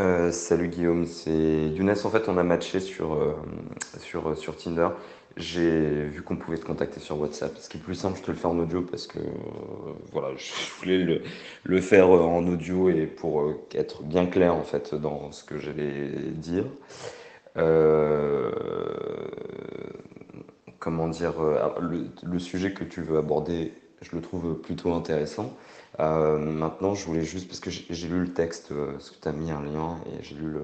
Euh, 0.00 0.32
salut 0.32 0.68
Guillaume, 0.68 1.06
c'est 1.06 1.68
Younes. 1.68 1.94
En 2.04 2.10
fait, 2.10 2.28
on 2.28 2.36
a 2.36 2.42
matché 2.42 2.80
sur, 2.80 3.14
euh, 3.14 3.36
sur, 4.00 4.30
euh, 4.30 4.34
sur 4.34 4.56
Tinder. 4.56 4.88
J'ai 5.36 6.06
vu 6.06 6.22
qu'on 6.22 6.36
pouvait 6.36 6.58
te 6.58 6.64
contacter 6.64 6.98
sur 6.98 7.20
WhatsApp. 7.20 7.56
Ce 7.58 7.68
qui 7.68 7.76
est 7.76 7.80
plus 7.80 7.94
simple, 7.94 8.18
je 8.18 8.22
te 8.24 8.30
le 8.32 8.36
fais 8.36 8.46
en 8.46 8.58
audio 8.58 8.82
parce 8.82 9.06
que 9.06 9.18
voilà, 10.12 10.28
je 10.36 10.52
voulais 10.80 11.22
le, 11.64 11.80
faire 11.80 12.10
en 12.10 12.44
audio 12.46 12.88
et 12.88 13.06
pour 13.06 13.52
être 13.72 14.02
bien 14.04 14.26
clair 14.26 14.54
en 14.54 14.62
fait 14.62 14.94
dans 14.94 15.32
ce 15.32 15.44
que 15.44 15.58
j'allais 15.58 16.10
dire. 16.32 16.64
Comment 20.78 21.08
dire, 21.08 21.34
le 21.80 22.38
sujet 22.38 22.72
que 22.72 22.84
tu 22.84 23.00
veux 23.02 23.18
aborder, 23.18 23.72
je 24.02 24.14
le 24.14 24.22
trouve 24.22 24.54
plutôt 24.60 24.92
intéressant. 24.92 25.56
Euh, 26.00 26.38
maintenant, 26.38 26.94
je 26.94 27.06
voulais 27.06 27.24
juste, 27.24 27.48
parce 27.48 27.60
que 27.60 27.70
j'ai 27.70 28.08
lu 28.08 28.20
le 28.20 28.32
texte, 28.32 28.72
euh, 28.72 28.92
parce 28.92 29.10
que 29.10 29.20
tu 29.20 29.28
as 29.28 29.32
mis 29.32 29.50
un 29.50 29.62
lien, 29.62 29.98
et 30.06 30.22
j'ai 30.22 30.34
lu, 30.34 30.50
le, 30.50 30.62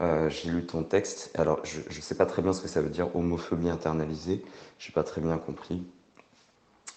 euh, 0.00 0.30
lu 0.46 0.66
ton 0.66 0.84
texte. 0.84 1.30
Alors, 1.34 1.60
je 1.64 1.80
ne 1.80 2.02
sais 2.02 2.14
pas 2.14 2.26
très 2.26 2.42
bien 2.42 2.52
ce 2.52 2.62
que 2.62 2.68
ça 2.68 2.80
veut 2.80 2.90
dire, 2.90 3.14
homophobie 3.16 3.68
internalisée. 3.68 4.44
Je 4.78 4.88
n'ai 4.88 4.92
pas 4.92 5.02
très 5.02 5.20
bien 5.20 5.36
compris. 5.38 5.82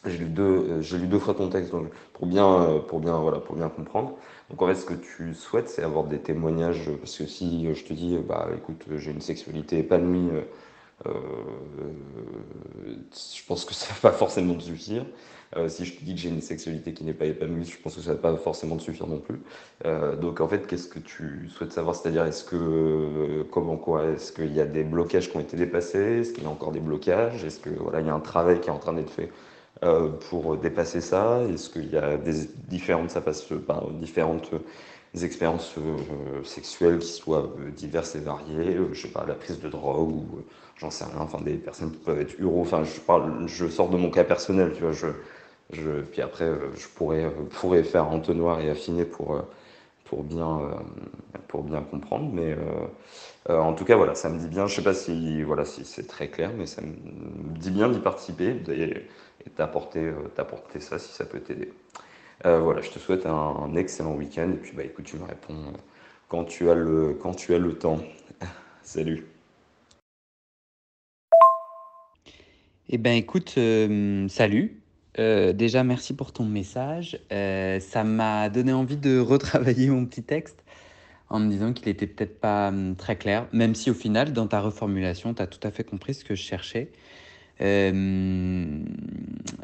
J'ai 0.05 0.17
lu 0.17 0.25
deux, 0.25 0.79
lu 0.79 1.07
deux 1.07 1.19
fois 1.19 1.33
ton 1.33 1.49
texte, 1.49 1.73
pour 2.13 2.25
bien, 2.25 2.81
pour 2.87 2.99
bien, 2.99 3.17
voilà, 3.17 3.39
pour 3.39 3.55
bien 3.55 3.67
comprendre. 3.67 4.13
Donc 4.49 4.61
en 4.61 4.67
fait, 4.67 4.75
ce 4.75 4.85
que 4.85 4.93
tu 4.93 5.33
souhaites, 5.33 5.69
c'est 5.69 5.83
avoir 5.83 6.05
des 6.05 6.19
témoignages, 6.19 6.89
parce 6.99 7.17
que 7.17 7.25
si 7.25 7.73
je 7.73 7.83
te 7.83 7.93
dis, 7.93 8.17
bah 8.17 8.47
écoute, 8.55 8.85
j'ai 8.95 9.11
une 9.11 9.21
sexualité 9.21 9.79
épanouie, 9.79 10.29
je 11.05 11.11
pense 13.47 13.65
que 13.65 13.73
ça 13.73 13.87
va 14.01 14.11
pas 14.11 14.17
forcément 14.17 14.55
te 14.55 14.63
suffire. 14.63 15.05
Euh, 15.57 15.67
si 15.67 15.83
je 15.85 15.95
te 15.95 16.03
dis 16.03 16.13
que 16.13 16.21
j'ai 16.21 16.29
une 16.29 16.41
sexualité 16.41 16.93
qui 16.93 17.03
n'est 17.03 17.13
pas 17.13 17.25
épanouie, 17.25 17.65
je 17.65 17.77
pense 17.79 17.95
que 17.95 18.01
ça 18.01 18.13
va 18.13 18.19
pas 18.19 18.35
forcément 18.37 18.77
te 18.77 18.83
suffire 18.83 19.07
non 19.07 19.19
plus. 19.19 19.41
Euh, 19.85 20.15
donc 20.15 20.41
en 20.41 20.47
fait, 20.47 20.67
qu'est-ce 20.67 20.87
que 20.87 20.99
tu 20.99 21.49
souhaites 21.49 21.73
savoir? 21.73 21.95
C'est-à-dire, 21.95 22.25
est-ce 22.25 22.43
que, 22.43 22.55
euh, 22.55 23.43
comment 23.49 23.77
quoi? 23.77 24.05
Est-ce 24.05 24.31
qu'il 24.31 24.53
y 24.53 24.61
a 24.61 24.65
des 24.65 24.83
blocages 24.83 25.31
qui 25.31 25.37
ont 25.37 25.39
été 25.39 25.57
dépassés? 25.57 26.19
Est-ce 26.19 26.33
qu'il 26.33 26.43
y 26.43 26.47
a 26.47 26.49
encore 26.49 26.71
des 26.71 26.79
blocages? 26.79 27.43
Est-ce 27.43 27.59
que 27.59 27.71
voilà, 27.71 28.01
il 28.01 28.07
y 28.07 28.09
a 28.09 28.13
un 28.13 28.19
travail 28.19 28.61
qui 28.61 28.69
est 28.69 28.71
en 28.71 28.79
train 28.79 28.93
d'être 28.93 29.11
fait? 29.11 29.31
euh, 29.83 30.09
pour 30.29 30.57
dépasser 30.57 31.01
ça? 31.01 31.41
Est-ce 31.53 31.69
qu'il 31.69 31.89
y 31.91 31.97
a 31.97 32.17
des 32.17 32.47
différentes, 32.67 33.11
ça 33.11 33.21
passe 33.21 33.43
par 33.67 33.89
différentes 33.91 34.51
expériences 35.15 35.75
euh, 35.77 36.43
sexuelles 36.43 36.99
qui 36.99 37.11
soient 37.11 37.51
euh, 37.59 37.71
diverses 37.71 38.15
et 38.15 38.19
variées, 38.19 38.75
euh, 38.75 38.93
je 38.93 39.03
sais 39.03 39.07
pas, 39.11 39.25
la 39.27 39.33
prise 39.35 39.59
de 39.59 39.69
drogue 39.69 40.11
ou 40.11 40.37
euh, 40.37 40.41
j'en 40.79 40.89
sais 40.89 41.05
rien, 41.05 41.19
enfin 41.19 41.41
des 41.41 41.55
personnes 41.55 41.91
qui 41.91 41.97
peuvent 41.97 42.19
être 42.19 42.39
uro, 42.39 42.61
enfin 42.61 42.83
je 42.83 42.99
parle, 42.99 43.47
je 43.47 43.67
sors 43.67 43.89
de 43.89 43.97
mon 43.97 44.09
cas 44.09 44.23
personnel, 44.23 44.73
tu 44.73 44.81
vois, 44.81 44.91
je, 44.91 45.07
je, 45.71 46.01
puis 46.01 46.21
après 46.21 46.45
euh, 46.45 46.73
je 46.75 46.87
pourrais, 46.87 47.25
euh, 47.25 47.31
pourrais 47.59 47.83
faire 47.83 48.07
entonnoir 48.07 48.59
et 48.61 48.69
affiner 48.69 49.05
pour, 49.05 49.35
euh, 49.35 49.41
pour 50.05 50.23
bien, 50.23 50.59
pour 51.47 51.63
bien 51.63 51.81
comprendre, 51.81 52.31
mais 52.33 52.57
en 53.47 53.73
tout 53.73 53.85
cas 53.85 53.95
voilà, 53.95 54.15
ça 54.15 54.27
me 54.29 54.39
dit 54.39 54.47
bien, 54.47 54.65
je 54.65 54.75
sais 54.75 54.81
pas 54.81 54.95
si, 54.95 55.43
voilà, 55.43 55.65
si 55.65 55.85
c'est 55.85 56.07
très 56.07 56.29
clair, 56.29 56.49
mais 56.57 56.65
ça 56.65 56.81
me 56.81 57.59
dit 57.59 57.69
bien 57.69 57.89
d'y 57.89 57.99
participer 57.99 58.55
et, 58.69 59.05
t'apporter 59.55 60.11
ça 60.79 60.97
si 60.97 61.13
ça 61.13 61.25
peut 61.25 61.39
t'aider. 61.39 61.71
Voilà, 62.43 62.81
je 62.81 62.89
te 62.89 62.97
souhaite 62.97 63.27
un, 63.27 63.75
excellent 63.75 64.15
week-end 64.15 64.49
et 64.51 64.57
puis 64.57 64.71
bah 64.75 64.83
écoute, 64.83 65.05
tu 65.05 65.17
me 65.17 65.25
réponds 65.25 65.73
quand 66.27 66.45
tu 66.45 66.71
as 66.71 66.75
le, 66.75 67.13
quand 67.21 67.35
tu 67.35 67.53
as 67.53 67.59
le 67.59 67.77
temps. 67.77 67.99
Salut. 68.81 69.38
Eh 72.91 72.97
ben 72.97 73.13
écoute, 73.13 73.53
euh, 73.59 74.27
salut. 74.29 74.81
Euh, 75.19 75.53
déjà, 75.53 75.83
merci 75.83 76.15
pour 76.15 76.33
ton 76.33 76.43
message. 76.43 77.19
Euh, 77.31 77.79
ça 77.79 78.03
m'a 78.03 78.49
donné 78.49 78.73
envie 78.73 78.97
de 78.97 79.19
retravailler 79.19 79.89
mon 79.89 80.07
petit 80.07 80.23
texte 80.23 80.63
en 81.29 81.39
me 81.39 81.51
disant 81.51 81.71
qu'il 81.71 81.87
était 81.87 82.07
peut-être 82.07 82.39
pas 82.39 82.69
hum, 82.69 82.95
très 82.95 83.15
clair, 83.15 83.47
même 83.53 83.75
si 83.75 83.91
au 83.91 83.93
final, 83.93 84.33
dans 84.33 84.47
ta 84.47 84.59
reformulation, 84.59 85.35
tu 85.35 85.41
as 85.43 85.45
tout 85.45 85.59
à 85.67 85.69
fait 85.69 85.83
compris 85.83 86.15
ce 86.15 86.25
que 86.25 86.33
je 86.33 86.41
cherchais. 86.41 86.91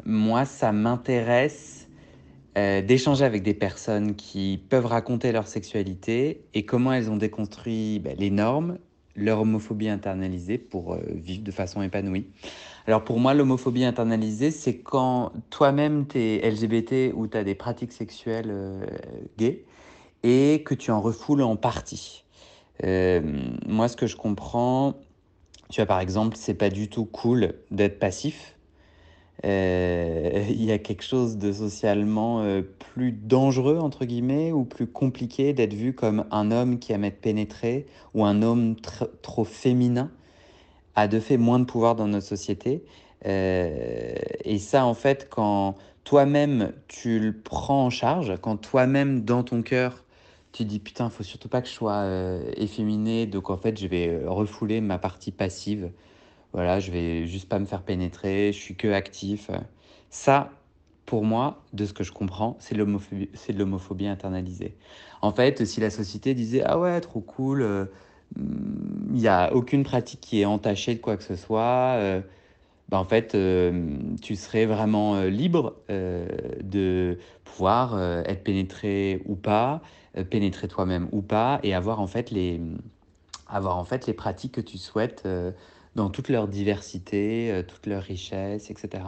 Moi, 0.04 0.44
ça 0.44 0.70
m'intéresse 0.70 1.88
d'échanger 2.54 3.24
avec 3.24 3.42
des 3.42 3.54
personnes 3.54 4.14
qui 4.14 4.62
peuvent 4.68 4.86
raconter 4.86 5.32
leur 5.32 5.48
sexualité 5.48 6.42
et 6.54 6.64
comment 6.64 6.92
elles 6.92 7.10
ont 7.10 7.16
déconstruit 7.16 7.98
ben, 7.98 8.14
les 8.18 8.30
normes, 8.30 8.78
leur 9.16 9.40
homophobie 9.40 9.88
internalisée 9.88 10.58
pour 10.58 10.94
euh, 10.94 11.00
vivre 11.14 11.42
de 11.42 11.50
façon 11.50 11.82
épanouie. 11.82 12.26
Alors 12.86 13.02
pour 13.02 13.18
moi, 13.18 13.34
l'homophobie 13.34 13.84
internalisée, 13.84 14.50
c'est 14.50 14.78
quand 14.78 15.32
toi-même 15.50 16.06
tu 16.06 16.18
es 16.18 16.50
LGBT 16.50 17.12
ou 17.14 17.26
tu 17.26 17.36
as 17.36 17.44
des 17.44 17.54
pratiques 17.54 17.92
sexuelles 17.92 18.50
euh, 18.50 18.86
gays 19.38 19.64
et 20.22 20.62
que 20.64 20.74
tu 20.74 20.90
en 20.90 21.00
refoules 21.00 21.42
en 21.42 21.56
partie. 21.56 22.24
Euh, 22.84 23.20
moi, 23.66 23.88
ce 23.88 23.96
que 23.96 24.06
je 24.06 24.16
comprends, 24.16 24.94
tu 25.70 25.80
vois, 25.80 25.86
par 25.86 26.00
exemple, 26.00 26.36
c'est 26.36 26.54
pas 26.54 26.68
du 26.68 26.88
tout 26.88 27.04
cool 27.04 27.54
d'être 27.70 27.98
passif. 27.98 28.55
Euh, 29.44 30.44
il 30.50 30.64
y 30.64 30.72
a 30.72 30.78
quelque 30.78 31.02
chose 31.04 31.36
de 31.38 31.52
socialement 31.52 32.42
euh, 32.42 32.62
plus 32.62 33.12
dangereux, 33.12 33.78
entre 33.78 34.04
guillemets, 34.04 34.52
ou 34.52 34.64
plus 34.64 34.86
compliqué 34.86 35.52
d'être 35.52 35.74
vu 35.74 35.94
comme 35.94 36.26
un 36.30 36.50
homme 36.50 36.78
qui 36.78 36.92
aime 36.92 37.04
être 37.04 37.20
pénétré 37.20 37.86
ou 38.14 38.24
un 38.24 38.42
homme 38.42 38.74
tr- 38.74 39.08
trop 39.22 39.44
féminin 39.44 40.10
a 40.94 41.08
de 41.08 41.20
fait 41.20 41.36
moins 41.36 41.58
de 41.58 41.64
pouvoir 41.64 41.94
dans 41.96 42.08
notre 42.08 42.26
société. 42.26 42.84
Euh, 43.26 44.14
et 44.44 44.58
ça, 44.58 44.84
en 44.86 44.94
fait, 44.94 45.28
quand 45.30 45.76
toi-même 46.04 46.72
tu 46.88 47.18
le 47.18 47.32
prends 47.36 47.86
en 47.86 47.90
charge, 47.90 48.34
quand 48.40 48.56
toi-même 48.56 49.24
dans 49.24 49.42
ton 49.44 49.62
cœur 49.62 50.04
tu 50.52 50.64
dis 50.64 50.78
putain, 50.80 51.10
faut 51.10 51.22
surtout 51.22 51.48
pas 51.50 51.60
que 51.60 51.68
je 51.68 51.72
sois 51.74 52.06
efféminé, 52.56 53.26
donc 53.26 53.50
en 53.50 53.58
fait 53.58 53.78
je 53.78 53.86
vais 53.86 54.22
refouler 54.26 54.80
ma 54.80 54.98
partie 54.98 55.30
passive. 55.30 55.90
Voilà, 56.52 56.80
je 56.80 56.90
vais 56.90 57.26
juste 57.26 57.48
pas 57.48 57.58
me 57.58 57.66
faire 57.66 57.82
pénétrer, 57.82 58.52
je 58.52 58.58
suis 58.58 58.76
que 58.76 58.88
actif. 58.88 59.50
Ça, 60.10 60.50
pour 61.04 61.24
moi, 61.24 61.62
de 61.72 61.84
ce 61.84 61.92
que 61.92 62.04
je 62.04 62.12
comprends, 62.12 62.56
c'est 62.60 62.74
de 62.74 63.58
l'homophobie 63.58 64.06
internalisée. 64.06 64.76
En 65.22 65.32
fait, 65.32 65.64
si 65.64 65.80
la 65.80 65.90
société 65.90 66.34
disait 66.34 66.62
ah 66.64 66.78
ouais, 66.78 67.00
trop 67.00 67.20
cool, 67.20 67.62
euh, 67.62 67.86
il 68.36 69.14
n'y 69.14 69.28
a 69.28 69.52
aucune 69.54 69.84
pratique 69.84 70.20
qui 70.20 70.40
est 70.40 70.44
entachée 70.46 70.94
de 70.94 71.00
quoi 71.00 71.16
que 71.16 71.22
ce 71.24 71.36
soit, 71.36 71.94
euh, 71.98 72.20
bah, 72.88 72.98
en 72.98 73.04
fait, 73.04 73.34
euh, 73.34 73.96
tu 74.22 74.36
serais 74.36 74.66
vraiment 74.66 75.16
euh, 75.16 75.28
libre 75.28 75.76
euh, 75.90 76.28
de 76.62 77.18
pouvoir 77.44 77.94
euh, 77.96 78.22
être 78.26 78.44
pénétré 78.44 79.22
ou 79.26 79.34
pas, 79.36 79.82
euh, 80.16 80.24
pénétrer 80.24 80.68
toi-même 80.68 81.08
ou 81.12 81.22
pas, 81.22 81.60
et 81.64 81.74
avoir 81.74 82.00
en 82.00 82.06
fait 82.06 82.30
les, 82.30 82.60
avoir 83.48 83.76
en 83.78 83.84
fait 83.84 84.06
les 84.06 84.12
pratiques 84.14 84.52
que 84.52 84.60
tu 84.60 84.78
souhaites 84.78 85.22
euh, 85.26 85.52
dans 85.96 86.10
toute 86.10 86.28
leur 86.28 86.46
diversité, 86.46 87.50
euh, 87.50 87.62
toute 87.62 87.86
leur 87.86 88.02
richesse, 88.02 88.70
etc. 88.70 89.02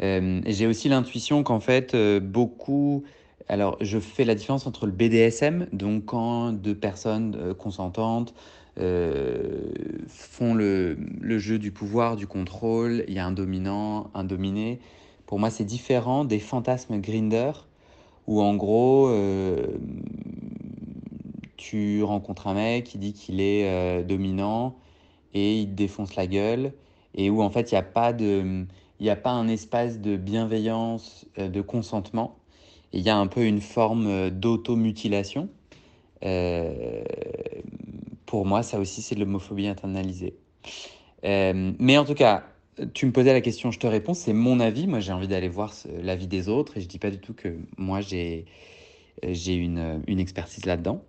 Euh, 0.00 0.40
J'ai 0.46 0.66
aussi 0.66 0.88
l'intuition 0.88 1.42
qu'en 1.42 1.60
fait, 1.60 1.94
euh, 1.94 2.20
beaucoup... 2.20 3.04
Alors, 3.48 3.76
je 3.80 3.98
fais 4.00 4.24
la 4.24 4.34
différence 4.34 4.66
entre 4.66 4.86
le 4.86 4.92
BDSM, 4.92 5.68
donc 5.72 6.06
quand 6.06 6.52
deux 6.52 6.74
personnes 6.74 7.54
consentantes 7.54 8.34
font 8.76 10.52
le, 10.52 10.98
le 11.20 11.38
jeu 11.38 11.56
du 11.60 11.70
pouvoir, 11.70 12.16
du 12.16 12.26
contrôle, 12.26 13.04
il 13.06 13.14
y 13.14 13.20
a 13.20 13.24
un 13.24 13.30
dominant, 13.30 14.10
un 14.14 14.24
dominé. 14.24 14.80
Pour 15.26 15.38
moi, 15.38 15.50
c'est 15.50 15.64
différent 15.64 16.24
des 16.24 16.40
fantasmes 16.40 17.00
Grinder, 17.00 17.52
où 18.26 18.42
en 18.42 18.56
gros, 18.56 19.14
tu 21.56 22.02
rencontres 22.02 22.48
un 22.48 22.54
mec 22.54 22.82
qui 22.82 22.98
dit 22.98 23.12
qu'il 23.12 23.40
est 23.40 24.02
dominant 24.02 24.76
et 25.36 25.60
il 25.60 25.68
te 25.68 25.74
défonce 25.74 26.16
la 26.16 26.26
gueule, 26.26 26.72
et 27.14 27.30
où 27.30 27.42
en 27.42 27.50
fait, 27.50 27.70
il 27.70 27.74
n'y 27.74 27.78
a 27.78 27.82
pas 27.82 28.08
a 28.08 29.16
pas 29.16 29.30
un 29.30 29.48
espace 29.48 30.00
de 30.00 30.16
bienveillance, 30.16 31.26
euh, 31.38 31.48
de 31.48 31.60
consentement, 31.60 32.38
il 32.92 33.02
y 33.02 33.10
a 33.10 33.16
un 33.16 33.26
peu 33.26 33.44
une 33.44 33.60
forme 33.60 34.06
euh, 34.06 34.30
d'automutilation. 34.30 35.50
Euh, 36.24 37.04
pour 38.26 38.46
moi, 38.46 38.62
ça 38.62 38.78
aussi, 38.80 39.02
c'est 39.02 39.14
de 39.14 39.20
l'homophobie 39.20 39.68
internalisée. 39.68 40.36
Euh, 41.24 41.72
mais 41.78 41.98
en 41.98 42.04
tout 42.04 42.14
cas, 42.14 42.44
tu 42.94 43.06
me 43.06 43.12
posais 43.12 43.32
la 43.32 43.40
question, 43.42 43.70
je 43.70 43.78
te 43.78 43.86
réponds, 43.86 44.14
c'est 44.14 44.32
mon 44.32 44.60
avis. 44.60 44.86
Moi, 44.86 45.00
j'ai 45.00 45.12
envie 45.12 45.28
d'aller 45.28 45.48
voir 45.48 45.74
l'avis 46.02 46.26
des 46.26 46.48
autres 46.48 46.78
et 46.78 46.80
je 46.80 46.88
dis 46.88 46.98
pas 46.98 47.10
du 47.10 47.18
tout 47.18 47.34
que 47.34 47.58
moi, 47.78 48.00
j'ai 48.00 48.46
une, 49.22 50.02
une 50.06 50.20
expertise 50.20 50.64
là-dedans. 50.66 51.04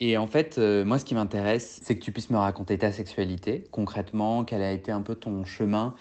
Et 0.00 0.16
en 0.18 0.26
fait, 0.26 0.58
euh, 0.58 0.84
moi, 0.84 0.98
ce 0.98 1.04
qui 1.04 1.14
m'intéresse, 1.14 1.80
c'est 1.82 1.96
que 1.96 2.04
tu 2.04 2.12
puisses 2.12 2.30
me 2.30 2.36
raconter 2.36 2.76
ta 2.78 2.92
sexualité, 2.92 3.64
concrètement, 3.70 4.44
quel 4.44 4.62
a 4.62 4.72
été 4.72 4.90
un 4.92 5.02
peu 5.02 5.14
ton 5.14 5.44
chemin. 5.44 5.94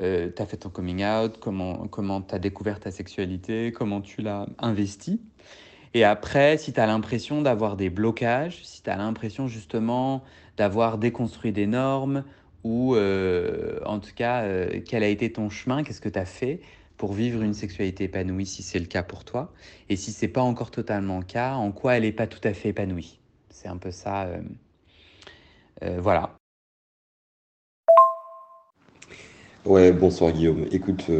Euh, 0.00 0.30
tu 0.34 0.40
as 0.40 0.46
fait 0.46 0.58
ton 0.58 0.70
coming 0.70 1.04
out, 1.04 1.38
comment 1.40 1.88
comment 1.88 2.22
tu 2.22 2.34
as 2.34 2.38
découvert 2.38 2.78
ta 2.80 2.90
sexualité, 2.92 3.72
comment 3.72 4.00
tu 4.00 4.22
l'as 4.22 4.46
investi. 4.58 5.20
Et 5.94 6.04
après, 6.04 6.58
si 6.58 6.72
tu 6.72 6.80
as 6.80 6.86
l'impression 6.86 7.42
d'avoir 7.42 7.76
des 7.76 7.90
blocages, 7.90 8.64
si 8.64 8.82
tu 8.82 8.90
as 8.90 8.96
l'impression 8.96 9.48
justement 9.48 10.24
d'avoir 10.56 10.98
déconstruit 10.98 11.52
des 11.52 11.66
normes, 11.66 12.24
ou 12.64 12.94
euh, 12.94 13.80
en 13.86 13.98
tout 14.00 14.14
cas, 14.14 14.42
euh, 14.44 14.80
quel 14.86 15.02
a 15.02 15.08
été 15.08 15.32
ton 15.32 15.50
chemin, 15.50 15.82
qu'est-ce 15.82 16.00
que 16.00 16.08
tu 16.08 16.18
as 16.18 16.24
fait 16.26 16.60
pour 16.96 17.12
vivre 17.14 17.42
une 17.42 17.54
sexualité 17.54 18.04
épanouie 18.04 18.46
si 18.46 18.62
c'est 18.62 18.78
le 18.78 18.86
cas 18.86 19.02
pour 19.02 19.24
toi, 19.24 19.52
et 19.88 19.96
si 19.96 20.12
c'est 20.12 20.28
pas 20.28 20.42
encore 20.42 20.70
totalement 20.70 21.18
le 21.18 21.24
cas, 21.24 21.54
en 21.54 21.72
quoi 21.72 21.96
elle 21.96 22.04
n'est 22.04 22.12
pas 22.12 22.26
tout 22.28 22.40
à 22.44 22.54
fait 22.54 22.70
épanouie. 22.70 23.19
C'est 23.60 23.68
un 23.68 23.76
peu 23.76 23.90
ça. 23.90 24.26
Euh, 25.82 26.00
voilà. 26.00 26.30
Ouais, 29.66 29.92
bonsoir 29.92 30.32
Guillaume. 30.32 30.64
Écoute, 30.72 31.10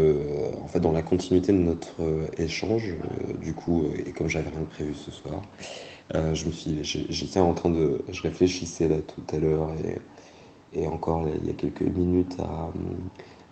en 0.63 0.67
fait, 0.67 0.81
dans 0.81 0.93
la 0.93 1.03
continuité 1.03 1.53
de 1.53 1.59
notre 1.59 2.01
échange, 2.39 2.95
du 3.43 3.53
coup, 3.53 3.85
et 4.07 4.13
comme 4.13 4.29
j'avais 4.29 4.49
rien 4.49 4.65
prévu 4.65 4.95
ce 4.95 5.11
soir, 5.11 5.43
je 6.15 6.47
me 6.47 6.51
suis, 6.51 6.83
j'étais 6.83 7.41
en 7.41 7.53
train 7.53 7.69
de, 7.69 8.03
je 8.11 8.23
réfléchissais 8.23 8.89
là 8.89 8.97
tout 9.07 9.37
à 9.37 9.39
l'heure 9.39 9.69
et 10.73 10.87
encore 10.87 11.29
il 11.43 11.47
y 11.47 11.51
a 11.51 11.55
quelques 11.55 11.83
minutes 11.83 12.37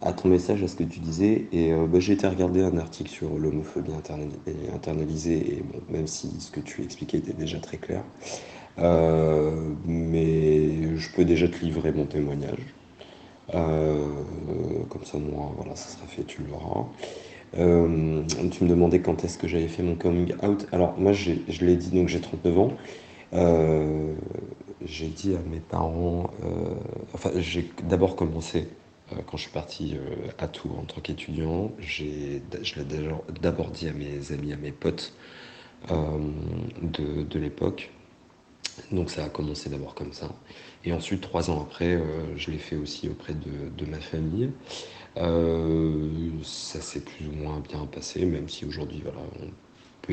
à, 0.00 0.12
ton 0.12 0.29
message, 0.29 0.62
à 0.62 0.69
ce 0.69 0.76
que 0.76 0.85
tu 0.85 1.00
disais. 1.00 1.46
Et 1.52 1.73
euh, 1.73 1.87
bah, 1.87 2.00
j'ai 2.00 2.12
été 2.12 2.26
regarder 2.26 2.62
un 2.62 2.76
article 2.79 3.11
sur 3.11 3.37
l'homophobie 3.37 3.93
internalisée, 4.73 5.56
et 5.56 5.62
bon, 5.62 5.81
même 5.88 6.06
si 6.06 6.40
ce 6.40 6.50
que 6.50 6.61
tu 6.61 6.82
expliquais 6.82 7.19
était 7.19 7.32
déjà 7.32 7.58
très 7.58 7.79
clair. 7.79 8.02
Euh, 8.79 9.51
mais 9.87 10.97
je 10.97 11.11
peux 11.15 11.25
déjà 11.25 11.49
te 11.49 11.59
livrer 11.65 11.93
mon 11.93 12.07
témoignage. 12.07 12.61
Euh, 13.55 14.07
comme 14.89 15.05
ça, 15.05 15.19
moi, 15.19 15.53
voilà, 15.57 15.75
ça 15.75 15.89
sera 15.89 16.07
fait, 16.07 16.25
tu 16.25 16.43
l'auras. 16.43 16.87
tu 17.55 18.65
me 18.65 18.69
demandais 18.69 19.01
quand 19.01 19.25
est-ce 19.25 19.39
que 19.39 19.49
j'avais 19.49 19.69
fait 19.69 19.83
mon 19.83 19.95
coming 19.95 20.35
out. 20.43 20.67
Alors, 20.73 20.99
moi, 20.99 21.13
je 21.13 21.65
l'ai 21.65 21.77
dit, 21.77 21.91
donc 21.91 22.09
j'ai 22.09 22.21
39 22.21 22.59
ans. 22.59 22.73
Euh, 23.35 24.15
j'ai 24.85 25.09
dit 25.09 25.35
à 25.35 25.41
mes 25.51 25.61
parents, 25.61 26.31
euh, 26.45 26.75
enfin 27.13 27.31
j'ai 27.37 27.71
d'abord 27.83 28.17
commencé 28.17 28.69
euh, 29.13 29.17
quand 29.27 29.37
je 29.37 29.43
suis 29.43 29.53
parti 29.53 29.97
à 30.39 30.49
Tours 30.49 30.79
en 30.79 30.85
tant 30.85 31.01
qu'étudiant, 31.01 31.73
je 31.79 32.05
l'ai 32.05 32.43
d'abord 33.43 33.71
dit 33.71 33.89
à 33.89 33.93
mes 33.93 34.33
amis, 34.33 34.53
à 34.53 34.57
mes 34.57 34.73
potes 34.73 35.15
de 35.91 37.39
l'époque. 37.39 37.91
Donc 38.93 39.11
ça 39.11 39.25
a 39.25 39.29
commencé 39.29 39.69
d'abord 39.71 39.95
comme 39.95 40.13
ça. 40.13 40.29
Et 40.85 40.93
ensuite, 40.93 41.21
trois 41.21 41.51
ans 41.51 41.61
après, 41.63 42.01
je 42.37 42.51
l'ai 42.51 42.59
fait 42.59 42.77
aussi 42.77 43.09
auprès 43.09 43.35
de, 43.35 43.87
ma 43.87 43.99
famille. 43.99 44.51
ça 45.17 46.81
s'est 46.81 47.01
plus 47.01 47.27
ou 47.27 47.33
moins 47.33 47.61
bien 47.69 47.85
passé, 47.87 48.25
même 48.25 48.49
si 48.49 48.65
aujourd'hui, 48.65 49.01
voilà, 49.03 49.21
on 49.41 49.49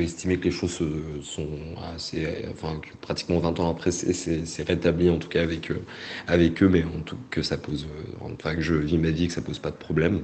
estimer 0.02 0.38
que 0.38 0.44
les 0.44 0.50
choses 0.50 0.82
sont 1.22 1.48
assez. 1.94 2.26
Enfin, 2.50 2.80
que 2.80 2.96
pratiquement 3.00 3.38
20 3.38 3.60
ans 3.60 3.70
après, 3.70 3.90
c'est 3.90 4.62
rétabli, 4.62 5.10
en 5.10 5.18
tout 5.18 5.28
cas 5.28 5.42
avec, 5.42 5.70
eux, 5.70 5.82
avec 6.26 6.62
eux, 6.62 6.68
mais 6.68 6.84
en 6.84 7.00
tout 7.00 7.16
que 7.30 7.42
ça 7.42 7.56
pose. 7.56 7.86
Enfin, 8.20 8.54
que 8.54 8.60
je 8.60 8.74
vis 8.74 8.98
ma 8.98 9.10
vie, 9.10 9.28
que 9.28 9.32
ça 9.32 9.42
pose 9.42 9.58
pas 9.58 9.70
de 9.70 9.76
problème. 9.76 10.22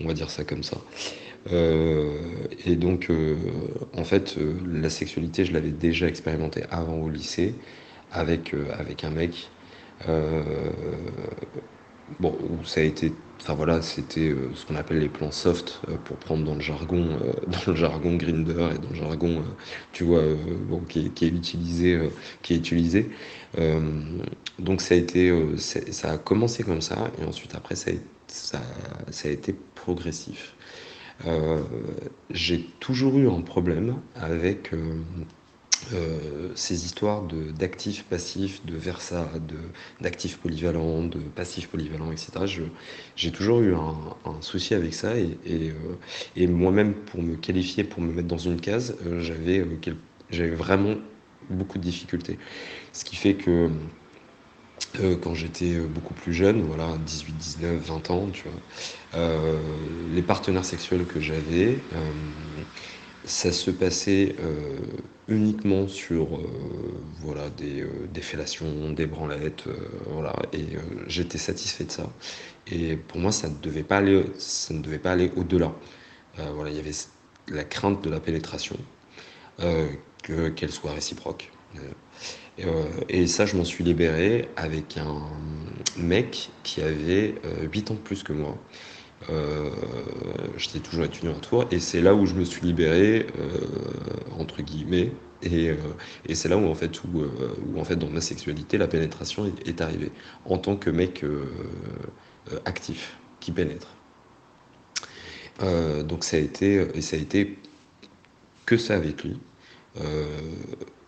On 0.00 0.06
va 0.06 0.14
dire 0.14 0.30
ça 0.30 0.44
comme 0.44 0.62
ça. 0.62 0.78
Euh, 1.52 2.18
et 2.66 2.76
donc, 2.76 3.10
euh, 3.10 3.36
en 3.96 4.04
fait, 4.04 4.36
euh, 4.38 4.54
la 4.66 4.90
sexualité, 4.90 5.44
je 5.44 5.52
l'avais 5.52 5.70
déjà 5.70 6.06
expérimenté 6.06 6.64
avant 6.70 6.96
au 6.96 7.08
lycée 7.08 7.54
avec, 8.12 8.54
avec 8.78 9.04
un 9.04 9.10
mec. 9.10 9.50
bon, 12.18 12.36
ça 12.64 12.80
a 12.80 12.84
été 12.84 13.12
Enfin 13.42 13.54
voilà, 13.54 13.80
c'était 13.80 14.34
ce 14.54 14.66
qu'on 14.66 14.76
appelle 14.76 14.98
les 14.98 15.08
plans 15.08 15.30
soft 15.30 15.80
pour 16.04 16.18
prendre 16.18 16.44
dans 16.44 16.54
le 16.54 16.60
jargon, 16.60 17.18
dans 17.46 17.72
le 17.72 17.74
jargon 17.74 18.16
Grinder 18.16 18.68
et 18.74 18.78
dans 18.78 18.90
le 18.90 18.96
jargon, 18.96 19.42
tu 19.92 20.04
vois, 20.04 20.22
bon, 20.68 20.80
qui, 20.80 21.06
est, 21.06 21.22
utilisé, 21.22 21.98
qui 22.42 22.52
est 22.52 22.56
utilisé. 22.58 23.10
donc 24.58 24.82
ça 24.82 24.94
a 24.94 24.98
été, 24.98 25.32
ça 25.56 26.12
a 26.12 26.18
commencé 26.18 26.64
comme 26.64 26.82
ça 26.82 27.10
et 27.18 27.24
ensuite 27.24 27.54
après 27.54 27.76
ça 27.76 27.90
a 28.60 29.28
été 29.28 29.54
progressif. 29.74 30.54
J'ai 32.30 32.62
toujours 32.80 33.18
eu 33.18 33.28
un 33.28 33.42
problème 33.42 33.96
avec 34.14 34.72
euh, 35.94 36.50
ces 36.54 36.84
histoires 36.84 37.22
d'actifs 37.22 38.04
passifs, 38.04 38.64
de 38.66 38.76
versa, 38.76 39.28
d'actifs 40.00 40.38
polyvalents, 40.38 41.02
de 41.02 41.18
passifs 41.18 41.68
polyvalents, 41.68 42.12
etc. 42.12 42.30
J'ai 43.16 43.32
toujours 43.32 43.60
eu 43.60 43.74
un, 43.74 44.40
souci 44.42 44.74
avec 44.74 44.94
ça 44.94 45.18
et, 45.18 45.38
et, 45.44 45.70
euh, 45.70 45.96
et 46.36 46.46
moi-même 46.46 46.94
pour 46.94 47.22
me 47.22 47.34
qualifier, 47.36 47.82
pour 47.84 48.02
me 48.02 48.12
mettre 48.12 48.28
dans 48.28 48.38
une 48.38 48.60
case, 48.60 48.96
euh, 49.06 49.20
j'avais 49.20 50.54
vraiment 50.54 50.94
beaucoup 51.48 51.78
de 51.78 51.82
difficultés. 51.82 52.38
Ce 52.92 53.04
qui 53.04 53.16
fait 53.16 53.34
que 53.34 53.70
quand 55.22 55.34
j'étais 55.34 55.78
beaucoup 55.78 56.14
plus 56.14 56.32
jeune, 56.32 56.62
voilà, 56.62 56.96
18, 57.06 57.32
19, 57.36 57.82
20 57.86 58.10
ans, 58.10 58.28
tu 58.32 58.44
vois, 58.48 59.20
les 60.12 60.22
partenaires 60.22 60.64
sexuels 60.64 61.06
que 61.06 61.20
j'avais, 61.20 61.78
ça 63.24 63.52
se 63.52 63.70
passait 63.70 64.34
euh, 64.40 64.78
uniquement 65.28 65.88
sur 65.88 66.36
euh, 66.36 66.46
voilà, 67.20 67.50
des, 67.50 67.82
euh, 67.82 68.08
des, 68.12 68.22
fellations, 68.22 68.92
des 68.92 69.06
branlettes, 69.06 69.64
voilà, 70.08 70.34
et 70.52 70.66
j'étais 71.06 71.38
satisfait 71.38 71.84
de 71.84 71.92
ça. 71.92 72.10
Et 72.66 72.96
pour 72.96 73.20
moi, 73.20 73.32
ça 73.32 73.48
ne 73.48 73.54
devait 73.56 73.82
pas 73.82 73.98
aller, 73.98 74.24
ça 74.38 74.74
ne 74.74 74.80
devait 74.80 74.98
pas 74.98 75.12
aller 75.12 75.30
au-delà. 75.36 75.72
voilà, 76.54 76.70
il 76.70 76.76
y 76.76 76.80
avait 76.80 76.94
la 77.48 77.64
crainte 77.64 78.02
de 78.04 78.10
la 78.10 78.20
pénétration, 78.20 78.76
que, 79.58 80.48
qu'elle 80.50 80.72
soit 80.72 80.92
réciproque. 80.92 81.50
Et 83.08 83.26
ça, 83.26 83.46
je 83.46 83.56
m'en 83.56 83.64
suis 83.64 83.84
libéré 83.84 84.48
avec 84.56 84.96
un 84.96 85.22
mec 85.96 86.50
qui 86.62 86.82
avait 86.82 87.34
8 87.72 87.90
ans 87.90 87.94
de 87.94 87.98
plus 88.00 88.22
que 88.22 88.32
moi. 88.32 88.56
Euh, 89.28 89.70
j'étais 90.56 90.78
toujours 90.78 91.04
étudiant 91.04 91.32
à 91.32 91.40
Tours 91.40 91.66
et 91.70 91.78
c'est 91.78 92.00
là 92.00 92.14
où 92.14 92.24
je 92.24 92.34
me 92.34 92.44
suis 92.44 92.62
libéré 92.62 93.26
euh, 93.38 93.58
entre 94.38 94.62
guillemets. 94.62 95.12
Et, 95.42 95.70
euh, 95.70 95.76
c'est 96.32 96.48
là 96.48 96.56
où 96.56 96.66
en 96.66 96.74
fait 96.74 97.02
où, 97.04 97.78
en 97.78 97.84
fait 97.84 97.96
dans 97.96 98.08
ma 98.08 98.20
sexualité 98.20 98.78
la 98.78 98.88
pénétration 98.88 99.46
est, 99.46 99.68
est 99.68 99.80
arrivée. 99.80 100.12
En 100.46 100.58
tant 100.58 100.76
que 100.76 100.90
mec 100.90 101.24
actif 102.64 103.18
qui 103.40 103.52
pénètre. 103.52 103.88
Donc 105.60 106.24
ça 106.24 106.36
a 106.36 106.40
été 106.40 106.86
et 106.94 107.02
ça 107.02 107.16
a 107.16 107.18
été 107.18 107.58
que 108.64 108.76
ça 108.76 108.96
avec 108.96 109.24
lui 109.24 109.38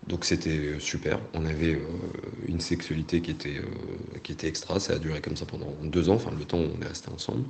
donc 0.08 0.24
c'était 0.24 0.78
super. 0.80 1.20
On 1.32 1.44
avait 1.46 1.74
euh, 1.74 1.80
une 2.48 2.60
sexualité 2.60 3.20
qui 3.22 3.30
était, 3.30 3.58
euh, 3.58 4.18
qui 4.22 4.32
était 4.32 4.48
extra. 4.48 4.80
Ça 4.80 4.94
a 4.94 4.98
duré 4.98 5.20
comme 5.20 5.36
ça 5.36 5.46
pendant 5.46 5.72
deux 5.82 6.08
ans, 6.08 6.14
enfin 6.14 6.32
le 6.36 6.44
temps 6.44 6.58
où 6.58 6.68
on 6.76 6.82
est 6.82 6.88
resté 6.88 7.08
ensemble. 7.10 7.44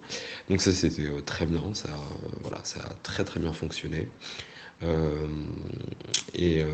Donc 0.51 0.61
ça 0.61 0.73
c'était 0.73 1.07
euh, 1.07 1.23
très 1.23 1.47
bien. 1.47 1.63
Ça, 1.75 1.89
voilà, 2.43 2.61
ça 2.65 2.81
a 2.81 2.95
très 3.03 3.25
très 3.25 3.41
bien 3.41 3.53
fonctionné. 3.53 4.09
et, 6.35 6.65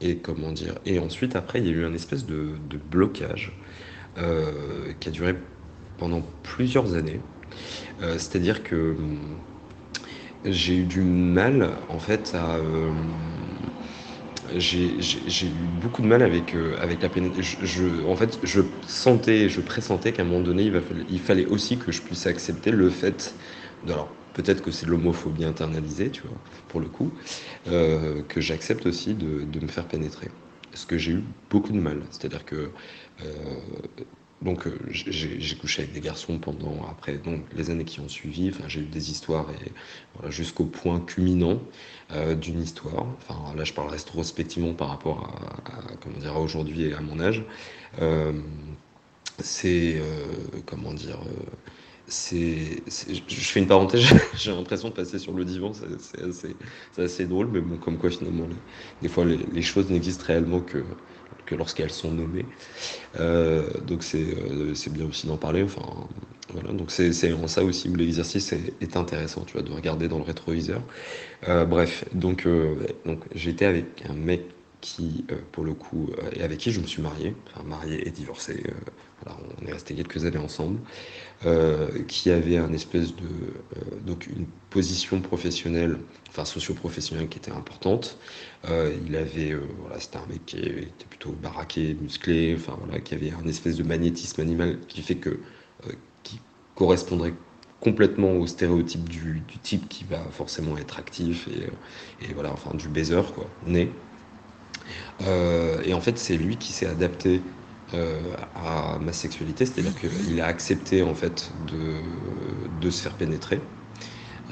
et 0.00 0.18
comment 0.20 0.52
dire? 0.52 0.78
Et 0.86 0.98
ensuite 0.98 1.36
après 1.36 1.60
il 1.60 1.66
y 1.66 1.68
a 1.68 1.72
eu 1.72 1.84
un 1.84 1.92
espèce 1.92 2.24
de, 2.24 2.54
de 2.70 2.78
blocage 2.78 3.52
qui 4.16 5.08
a 5.08 5.12
duré 5.12 5.34
pendant 5.98 6.22
plusieurs 6.42 6.94
années. 6.94 7.20
C'est-à-dire 8.00 8.62
que 8.62 8.96
j'ai 10.44 10.78
eu 10.78 10.84
du 10.84 11.02
mal 11.02 11.76
en 11.90 11.98
fait 11.98 12.34
à 12.34 12.58
j'ai 14.56 15.46
eu 15.46 15.50
beaucoup 15.80 16.02
de 16.02 16.06
mal 16.06 16.22
avec, 16.22 16.54
euh, 16.54 16.76
avec 16.80 17.02
la 17.02 17.08
pénétration. 17.08 17.60
En 18.08 18.16
fait, 18.16 18.38
je 18.42 18.60
sentais, 18.86 19.48
je 19.48 19.60
pressentais 19.60 20.12
qu'à 20.12 20.22
un 20.22 20.24
moment 20.24 20.40
donné, 20.40 20.70
il, 21.10 21.20
fallait 21.20 21.46
aussi 21.46 21.76
que 21.76 21.92
je 21.92 22.02
puisse 22.02 22.26
accepter 22.26 22.70
le 22.70 22.90
fait. 22.90 23.34
Alors, 23.86 24.10
peut-être 24.34 24.62
que 24.62 24.70
c'est 24.70 24.86
l'homophobie 24.86 25.44
internalisée, 25.44 26.10
tu 26.10 26.22
vois, 26.22 26.38
pour 26.68 26.80
le 26.80 26.88
coup, 26.88 27.12
euh, 27.68 28.22
que 28.28 28.40
j'accepte 28.40 28.86
aussi 28.86 29.14
de, 29.14 29.44
de, 29.44 29.60
me 29.60 29.68
faire 29.68 29.86
pénétrer. 29.86 30.28
Ce 30.74 30.86
que 30.86 30.98
j'ai 30.98 31.12
eu 31.12 31.24
beaucoup 31.50 31.72
de 31.72 31.78
mal. 31.78 32.02
C'est-à-dire 32.10 32.44
que 32.44 32.70
euh, 33.24 33.24
donc 34.40 34.66
euh, 34.66 34.78
j'ai 34.90 35.56
couché 35.56 35.82
avec 35.82 35.92
des 35.92 36.00
garçons 36.00 36.38
pendant 36.38 36.86
après 36.88 37.18
donc 37.18 37.42
les 37.56 37.70
années 37.70 37.84
qui 37.84 38.00
ont 38.00 38.08
suivi. 38.08 38.50
Enfin 38.50 38.68
j'ai 38.68 38.80
eu 38.80 38.84
des 38.84 39.10
histoires 39.10 39.46
et 39.50 40.30
jusqu'au 40.30 40.64
point 40.64 41.00
culminant 41.00 41.60
euh, 42.12 42.34
d'une 42.34 42.62
histoire. 42.62 43.06
Enfin 43.18 43.54
là 43.56 43.64
je 43.64 43.72
parle 43.72 43.90
rétrospectivement 43.90 44.74
par 44.74 44.90
rapport 44.90 45.24
à, 45.66 45.96
comment 46.00 46.18
dire 46.18 46.36
aujourd'hui 46.36 46.82
et 46.82 46.94
à 46.94 47.00
mon 47.00 47.18
âge. 47.20 47.42
Euh, 48.00 48.32
c'est, 49.40 50.02
comment 50.66 50.92
dire, 50.92 51.20
c'est, 52.08 52.82
je 52.88 53.34
fais 53.34 53.60
une 53.60 53.68
parenthèse, 53.68 54.02
j'ai 54.34 54.52
l'impression 54.52 54.88
de 54.88 54.94
passer 54.94 55.18
sur 55.18 55.32
le 55.32 55.44
divan, 55.44 55.72
c'est 55.72 56.22
assez, 56.22 56.56
assez, 56.96 57.26
drôle, 57.26 57.48
mais 57.52 57.60
bon, 57.60 57.76
comme 57.76 57.98
quoi 57.98 58.10
finalement, 58.10 58.48
des 59.00 59.08
fois 59.08 59.24
les, 59.24 59.62
choses 59.62 59.90
n'existent 59.90 60.24
réellement 60.26 60.60
que, 60.60 60.82
que 61.48 61.54
lorsqu'elles 61.54 61.90
sont 61.90 62.12
nommées. 62.12 62.46
Euh, 63.18 63.68
donc 63.86 64.04
euh, 64.14 64.74
c'est 64.74 64.92
bien 64.92 65.06
aussi 65.06 65.26
d'en 65.26 65.36
parler. 65.36 65.62
Enfin, 65.62 66.08
voilà, 66.52 66.72
donc 66.72 66.90
c'est 66.90 67.32
en 67.32 67.46
ça 67.46 67.62
aussi 67.64 67.88
où 67.88 67.94
l'exercice 67.94 68.52
est, 68.52 68.96
intéressant, 68.96 69.42
tu 69.42 69.54
vois, 69.54 69.62
de 69.62 69.72
regarder 69.72 70.08
dans 70.08 70.18
le 70.18 70.24
rétroviseur. 70.24 70.82
Euh, 71.48 71.64
bref, 71.64 72.04
donc, 72.14 72.46
donc 73.04 73.24
j'étais 73.34 73.64
avec 73.64 73.86
un 74.08 74.14
mec 74.14 74.42
qui, 74.80 75.24
pour 75.52 75.64
le 75.64 75.74
coup, 75.74 76.10
et 76.32 76.42
avec 76.42 76.58
qui 76.58 76.70
je 76.70 76.80
me 76.80 76.86
suis 76.86 77.02
marié, 77.02 77.34
enfin 77.46 77.62
marié 77.64 78.06
et 78.06 78.10
divorcé. 78.10 78.62
voilà, 79.22 79.38
on 79.60 79.66
est 79.66 79.72
resté 79.72 79.94
quelques 79.94 80.24
années 80.24 80.38
ensemble. 80.38 80.78
Euh, 81.46 82.02
qui 82.08 82.30
avait 82.32 82.56
un 82.56 82.72
espèce 82.72 83.14
de 83.14 83.22
euh, 83.22 84.00
donc 84.04 84.26
une 84.26 84.46
position 84.70 85.20
professionnelle, 85.20 85.96
enfin 86.28 86.44
socio-professionnelle 86.44 87.28
qui 87.28 87.38
était 87.38 87.52
importante. 87.52 88.18
Euh, 88.68 88.92
il 89.06 89.14
avait 89.14 89.54
voilà, 89.78 90.00
c'était 90.00 90.16
un 90.16 90.26
mec 90.26 90.44
qui 90.46 90.58
était 90.58 91.06
plutôt 91.08 91.30
baraqué, 91.30 91.96
musclé, 92.00 92.56
enfin 92.58 92.76
voilà, 92.82 92.98
qui 92.98 93.14
avait 93.14 93.30
un 93.30 93.46
espèce 93.46 93.76
de 93.76 93.84
magnétisme 93.84 94.40
animal 94.40 94.80
qui 94.88 95.00
fait 95.02 95.14
que 95.14 95.38
qui 96.24 96.40
correspondrait 96.74 97.34
complètement 97.80 98.32
au 98.32 98.48
stéréotype 98.48 99.08
du, 99.08 99.40
du, 99.46 99.58
type 99.60 99.88
qui 99.88 100.02
va 100.02 100.24
forcément 100.32 100.76
être 100.76 100.98
actif 100.98 101.46
et, 101.46 101.68
et 102.24 102.34
voilà, 102.34 102.52
enfin 102.52 102.74
du 102.74 102.88
baiser 102.88 103.22
quoi, 103.32 103.48
né. 103.64 103.92
Et 105.20 105.92
en 105.92 106.00
fait, 106.00 106.18
c'est 106.18 106.36
lui 106.36 106.56
qui 106.58 106.72
s'est 106.72 106.86
adapté 106.86 107.42
euh, 107.94 108.20
à 108.54 108.98
ma 109.00 109.14
sexualité, 109.14 109.64
c'est-à-dire 109.64 109.94
qu'il 109.94 110.38
a 110.42 110.46
accepté 110.46 111.02
en 111.02 111.14
fait 111.14 111.52
de, 111.64 112.90
se 112.90 113.00
faire 113.00 113.14
pénétrer. 113.14 113.62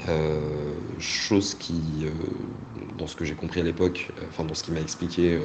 Euh, 0.07 0.73
chose 0.97 1.53
qui, 1.53 2.05
euh, 2.05 2.11
dans 2.95 3.05
ce 3.05 3.15
que 3.15 3.25
j'ai 3.25 3.35
compris 3.35 3.59
à 3.59 3.63
l'époque, 3.63 4.11
enfin 4.27 4.43
dans 4.43 4.55
ce 4.55 4.63
qu'il 4.63 4.73
m'a 4.73 4.81
expliqué, 4.81 5.39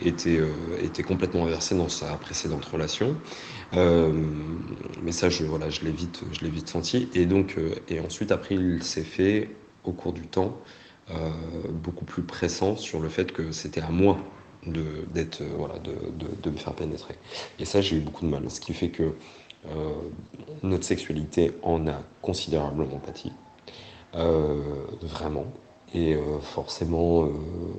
était, 0.00 0.42
complètement 1.04 1.46
inversé 1.46 1.76
dans 1.76 1.88
sa 1.88 2.16
précédente 2.16 2.64
relation. 2.64 3.16
mais 3.72 5.12
ça, 5.12 5.28
je, 5.28 5.44
l'ai 5.84 5.92
vite, 5.92 6.24
vite 6.42 6.68
senti. 6.68 7.10
Et 7.14 7.26
donc, 7.26 7.56
et 7.86 8.00
ensuite, 8.00 8.32
après, 8.32 8.56
il 8.56 8.82
s'est 8.82 9.04
fait, 9.04 9.50
au 9.84 9.92
cours 9.92 10.12
du 10.12 10.26
temps, 10.26 10.60
beaucoup 11.70 12.04
plus 12.04 12.22
pressant 12.22 12.76
sur 12.76 13.00
le 13.00 13.08
fait 13.08 13.32
que 13.32 13.52
c'était 13.52 13.80
à 13.80 13.90
moi 13.90 14.18
de, 14.66 15.06
d'être, 15.12 15.40
euh, 15.40 15.54
voilà, 15.56 15.78
de, 15.78 16.50
me 16.50 16.56
faire 16.56 16.74
pénétrer. 16.74 17.14
Et 17.58 17.64
ça, 17.64 17.80
j'ai 17.80 17.96
eu 17.96 18.00
beaucoup 18.00 18.24
de 18.24 18.30
mal. 18.30 18.48
Ce 18.50 18.60
qui 18.60 18.74
fait 18.74 18.90
que 18.90 19.14
euh, 19.68 19.92
notre 20.62 20.84
sexualité 20.84 21.52
en 21.62 21.86
a 21.88 22.02
considérablement 22.22 22.98
pâti. 22.98 23.32
Euh, 24.14 24.62
vraiment. 25.02 25.46
Et 25.94 26.16
forcément, 26.42 27.28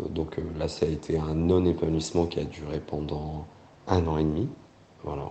donc 0.09 0.37
là, 0.57 0.67
ça 0.67 0.85
a 0.85 0.89
été 0.89 1.19
un 1.19 1.35
non-épanouissement 1.35 2.25
qui 2.25 2.39
a 2.39 2.45
duré 2.45 2.79
pendant 2.79 3.45
un 3.85 4.07
an 4.07 4.17
et 4.17 4.23
demi. 4.23 4.47
Voilà. 5.03 5.29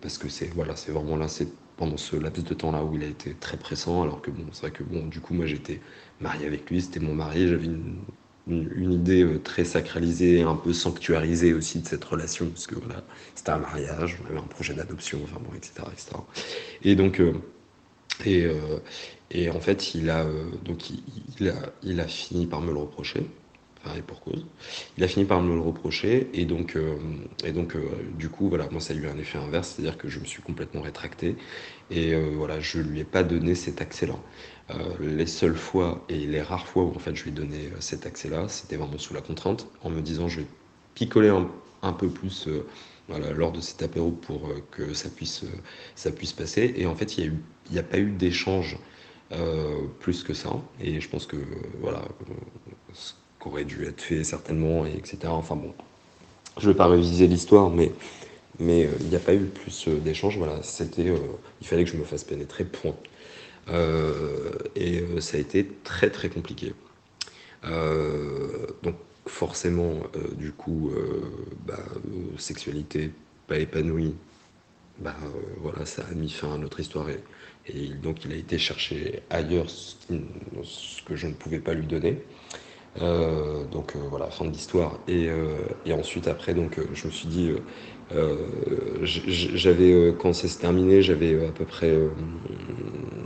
parce 0.00 0.18
que 0.18 0.28
c'est 0.28 0.46
voilà, 0.46 0.74
vraiment 0.88 1.16
là, 1.16 1.28
c'est 1.28 1.48
pendant 1.76 1.96
ce 1.96 2.16
laps 2.16 2.44
de 2.44 2.54
temps 2.54 2.72
là 2.72 2.84
où 2.84 2.94
il 2.94 3.02
a 3.02 3.06
été 3.06 3.34
très 3.34 3.56
pressant, 3.56 4.02
alors 4.02 4.22
que 4.22 4.30
bon, 4.30 4.44
c'est 4.52 4.62
vrai 4.62 4.70
que 4.70 4.82
bon, 4.82 5.06
du 5.06 5.20
coup, 5.20 5.34
moi 5.34 5.46
j'étais 5.46 5.80
marié 6.20 6.46
avec 6.46 6.70
lui, 6.70 6.80
c'était 6.82 7.00
mon 7.00 7.14
mari, 7.14 7.48
j'avais 7.48 7.66
une 7.66 7.96
une, 8.48 8.92
idée 8.92 9.24
euh, 9.24 9.38
très 9.38 9.64
sacralisée, 9.64 10.42
un 10.42 10.54
peu 10.54 10.72
sanctuarisée 10.72 11.52
aussi 11.52 11.80
de 11.80 11.86
cette 11.86 12.04
relation, 12.04 12.48
parce 12.48 12.66
que 12.66 12.76
voilà, 12.76 13.02
c'était 13.34 13.50
un 13.50 13.58
mariage, 13.58 14.18
on 14.24 14.30
avait 14.30 14.38
un 14.38 14.42
projet 14.42 14.74
d'adoption, 14.74 15.20
enfin 15.24 15.38
bon, 15.40 15.54
etc., 15.56 15.72
etc. 15.92 16.16
Et 16.82 16.94
donc, 16.94 17.20
euh, 17.20 17.34
et, 18.24 18.44
euh, 18.44 18.78
et 19.30 19.50
en 19.50 19.60
fait, 19.60 19.94
il 19.94 20.10
a, 20.10 20.24
donc 20.64 20.90
il, 21.40 21.48
a, 21.48 21.72
il 21.82 22.00
a 22.00 22.06
fini 22.06 22.46
par 22.46 22.60
me 22.60 22.72
le 22.72 22.78
reprocher. 22.78 23.26
Et 23.96 24.02
pour 24.02 24.20
cause. 24.20 24.46
Il 24.96 25.04
a 25.04 25.08
fini 25.08 25.24
par 25.24 25.42
me 25.42 25.54
le 25.54 25.60
reprocher, 25.60 26.28
et 26.34 26.44
donc, 26.44 26.76
et 27.44 27.52
donc 27.52 27.76
du 28.18 28.28
coup, 28.28 28.48
voilà, 28.48 28.68
moi, 28.70 28.80
ça 28.80 28.94
a 28.94 28.96
eu 28.96 29.06
un 29.06 29.16
effet 29.18 29.38
inverse, 29.38 29.74
c'est-à-dire 29.76 29.98
que 29.98 30.08
je 30.08 30.18
me 30.18 30.24
suis 30.24 30.42
complètement 30.42 30.80
rétracté, 30.80 31.36
et 31.90 32.14
voilà, 32.14 32.60
je 32.60 32.78
lui 32.78 33.00
ai 33.00 33.04
pas 33.04 33.22
donné 33.22 33.54
cet 33.54 33.80
accès-là. 33.80 34.16
Euh, 34.70 34.96
les 35.00 35.26
seules 35.26 35.56
fois 35.56 36.04
et 36.08 36.26
les 36.26 36.42
rares 36.42 36.66
fois 36.66 36.82
où 36.82 36.90
en 36.90 36.98
fait 36.98 37.14
je 37.14 37.22
lui 37.22 37.30
ai 37.30 37.32
donné 37.32 37.66
euh, 37.66 37.76
cet 37.78 38.04
accès-là, 38.04 38.48
c'était 38.48 38.74
vraiment 38.74 38.98
sous 38.98 39.14
la 39.14 39.20
contrainte, 39.20 39.68
en 39.82 39.90
me 39.90 40.00
disant 40.00 40.26
je 40.26 40.40
vais 40.40 40.46
picoler 40.94 41.28
un, 41.82 41.92
peu 41.92 42.08
plus 42.08 42.48
euh, 42.48 42.66
lors 43.36 43.52
de 43.52 43.60
cet 43.60 43.82
apéro 43.82 44.10
pour 44.10 44.50
que 44.72 44.92
ça 44.92 45.08
puisse, 45.08 45.44
ça 45.94 46.10
puisse 46.10 46.32
passer. 46.32 46.74
Et 46.76 46.86
en 46.86 46.96
fait, 46.96 47.16
il 47.16 47.38
n'y 47.70 47.78
a, 47.78 47.80
a, 47.80 47.84
pas 47.84 47.98
eu 47.98 48.10
d'échange 48.10 48.76
plus 50.00 50.24
que 50.24 50.34
ça. 50.34 50.50
Et 50.80 51.00
je 51.00 51.08
pense 51.08 51.26
que 51.26 51.36
voilà, 51.80 52.02
ce 53.38 53.44
qu'aurait 53.44 53.64
dû 53.64 53.84
être 53.86 54.00
fait 54.00 54.24
certainement, 54.24 54.86
et 54.86 54.96
etc. 54.96 55.18
Enfin 55.26 55.56
bon, 55.56 55.72
je 56.58 56.66
ne 56.66 56.72
vais 56.72 56.76
pas 56.76 56.88
réviser 56.88 57.26
l'histoire, 57.26 57.70
mais 57.70 57.92
mais 58.58 58.88
il 59.00 59.08
n'y 59.08 59.16
a 59.16 59.20
pas 59.20 59.34
eu 59.34 59.44
plus 59.44 59.88
d'échange. 59.88 60.38
Voilà, 60.38 60.62
c'était, 60.62 61.12
il 61.60 61.66
fallait 61.66 61.84
que 61.84 61.90
je 61.90 61.96
me 61.96 62.04
fasse 62.04 62.24
pénétrer. 62.24 62.64
Point. 62.64 62.94
Euh, 63.68 64.52
et 64.76 65.00
euh, 65.00 65.20
ça 65.20 65.36
a 65.36 65.40
été 65.40 65.66
très 65.84 66.10
très 66.10 66.28
compliqué. 66.28 66.74
Euh, 67.64 68.66
donc 68.82 68.96
forcément, 69.26 70.02
du 70.36 70.52
coup, 70.52 70.92
bah, 71.66 71.82
sexualité 72.38 73.10
pas 73.48 73.58
épanouie, 73.58 74.14
bah, 74.98 75.16
voilà, 75.58 75.84
ça 75.84 76.04
a 76.08 76.14
mis 76.14 76.30
fin 76.30 76.54
à 76.54 76.58
notre 76.58 76.78
histoire 76.78 77.08
et, 77.10 77.20
et 77.66 77.88
donc 77.88 78.24
il 78.24 78.32
a 78.32 78.36
été 78.36 78.56
chercher 78.56 79.22
ailleurs 79.30 79.68
ce, 79.68 79.96
que 81.02 81.16
je 81.16 81.26
ne 81.26 81.32
pouvais 81.32 81.58
pas 81.58 81.74
lui 81.74 81.86
donner. 81.86 82.22
Donc 82.98 83.94
voilà, 84.10 84.30
fin 84.30 84.44
de 84.44 84.50
l'histoire. 84.50 84.98
Et, 85.08 85.28
et, 85.84 85.92
ensuite, 85.92 86.28
après, 86.28 86.54
donc, 86.54 86.78
je 86.94 87.06
me 87.06 87.12
suis 87.12 87.28
dit, 87.28 87.52
euh, 88.12 88.36
j'avais, 89.02 89.92
euh, 89.92 90.12
quand 90.12 90.32
ça 90.32 90.46
s'est 90.46 90.60
terminé, 90.60 91.02
j'avais 91.02 91.34
euh, 91.34 91.48
à 91.48 91.52
peu 91.52 91.64
près, 91.64 91.92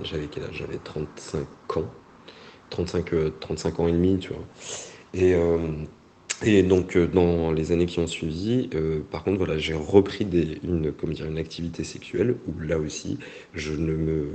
j'avais 0.05 0.27
quel 0.27 0.45
âge? 0.45 0.55
J'avais 0.55 0.79
35 0.79 1.47
ans, 1.77 1.85
35, 2.71 3.13
35 3.41 3.81
ans 3.81 3.89
et 3.89 3.93
demi, 3.93 4.19
tu 4.19 4.31
vois. 4.31 4.45
Et, 5.13 5.35
et 6.45 6.63
donc, 6.63 6.97
dans 6.97 7.51
les 7.53 7.73
années 7.73 7.87
qui 7.87 7.99
ont 7.99 8.07
suivi, 8.07 8.71
par 9.11 9.25
contre, 9.25 9.39
voilà, 9.39 9.59
j'ai 9.59 9.75
repris 9.75 10.25
des, 10.25 10.59
une, 10.63 10.93
comment 10.93 11.13
dire, 11.13 11.27
une 11.27 11.39
activité 11.39 11.85
sexuelle 11.85 12.37
où 12.47 12.61
là 12.61 12.79
aussi, 12.79 13.19
je 13.55 13.73
ne 13.73 13.93
me, 13.95 14.29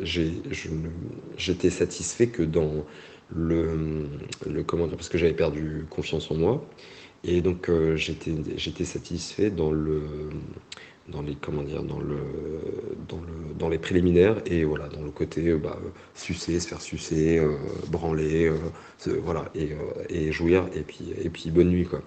j'ai, 0.00 0.32
je 0.50 0.68
ne, 0.70 0.88
j'étais 1.36 1.70
satisfait 1.70 2.26
que 2.26 2.42
dans 2.42 2.84
le, 3.34 4.06
comment 4.66 4.86
dire, 4.86 4.96
parce 4.96 5.08
que 5.08 5.18
j'avais 5.18 5.34
perdu 5.34 5.86
confiance 5.90 6.30
en 6.30 6.36
moi. 6.36 6.64
Et 7.24 7.40
donc 7.40 7.68
euh, 7.68 7.96
j'étais 7.96 8.32
j'étais 8.56 8.84
satisfait 8.84 9.50
dans 9.50 9.72
le 9.72 10.02
dans 11.08 11.22
les 11.22 11.34
comment 11.34 11.62
dire 11.62 11.82
dans 11.82 11.98
le 11.98 12.18
dans 13.08 13.18
le 13.20 13.54
dans 13.58 13.68
les 13.68 13.78
préliminaires. 13.78 14.40
Et 14.46 14.64
voilà 14.64 14.88
dans 14.88 15.02
le 15.02 15.10
côté 15.10 15.48
euh, 15.48 15.58
bah, 15.58 15.78
sucer 16.14 16.60
se 16.60 16.68
faire 16.68 16.80
sucer 16.80 17.38
euh, 17.38 17.56
branler 17.88 18.52
voilà 19.22 19.50
et, 19.54 19.70
et, 20.10 20.32
jouir. 20.32 20.66
Et 20.74 20.82
puis 20.82 21.12
et 21.20 21.28
puis 21.28 21.50
bonne 21.50 21.70
nuit 21.70 21.86
quoi. 21.86 22.02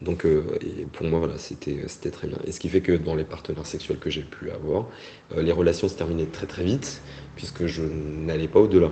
Donc 0.00 0.24
et 0.24 0.86
pour 0.92 1.06
moi 1.06 1.18
voilà 1.18 1.38
c'était 1.38 1.82
c'était 1.88 2.10
très 2.10 2.28
bien. 2.28 2.38
Et 2.46 2.52
ce 2.52 2.60
qui 2.60 2.68
fait 2.68 2.82
que 2.82 2.92
dans 2.92 3.16
les 3.16 3.24
partenaires 3.24 3.66
sexuels 3.66 3.98
que 3.98 4.10
j'ai 4.10 4.22
pu 4.22 4.50
avoir 4.50 4.86
les 5.36 5.52
relations 5.52 5.88
se 5.88 5.96
terminaient 5.96 6.26
très 6.26 6.46
très 6.46 6.64
vite 6.64 7.02
puisque 7.36 7.66
je 7.66 7.82
n'allais 7.82 8.48
pas 8.48 8.60
au 8.60 8.68
delà 8.68 8.90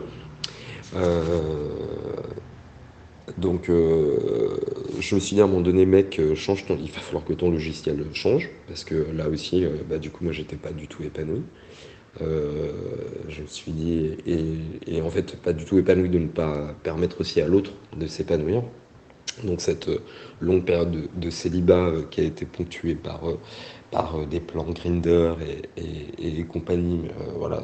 donc, 3.38 3.68
euh, 3.68 4.58
je 4.98 5.14
me 5.14 5.20
suis 5.20 5.34
dit 5.34 5.40
à 5.40 5.44
un 5.44 5.46
moment 5.46 5.60
donné, 5.60 5.86
mec, 5.86 6.18
euh, 6.18 6.34
change 6.34 6.66
ton, 6.66 6.76
il 6.76 6.90
va 6.90 7.00
falloir 7.00 7.24
que 7.24 7.32
ton 7.32 7.50
logiciel 7.50 8.04
change, 8.12 8.50
parce 8.68 8.84
que 8.84 9.06
là 9.14 9.28
aussi, 9.28 9.64
euh, 9.64 9.70
bah, 9.88 9.98
du 9.98 10.10
coup, 10.10 10.24
moi, 10.24 10.32
j'étais 10.32 10.56
pas 10.56 10.72
du 10.72 10.88
tout 10.88 11.02
épanoui. 11.02 11.42
je 12.20 13.42
me 13.42 13.46
suis 13.46 13.72
dit, 13.72 14.16
et, 14.86 15.00
en 15.02 15.10
fait, 15.10 15.36
pas 15.36 15.52
du 15.52 15.64
tout 15.64 15.78
épanoui 15.78 16.08
de 16.08 16.18
ne 16.18 16.28
pas 16.28 16.74
permettre 16.82 17.20
aussi 17.20 17.40
à 17.40 17.46
l'autre 17.48 17.72
de 17.96 18.06
s'épanouir. 18.06 18.62
Donc, 19.44 19.60
cette 19.60 19.88
longue 20.40 20.64
période 20.64 21.08
de, 21.14 21.30
célibat 21.30 21.92
qui 22.10 22.20
a 22.20 22.24
été 22.24 22.44
ponctuée 22.44 22.94
par, 22.96 23.22
par 23.90 24.26
des 24.26 24.40
plans 24.40 24.70
Grinder 24.70 25.34
et, 25.76 26.44
compagnie, 26.44 27.08
voilà, 27.38 27.62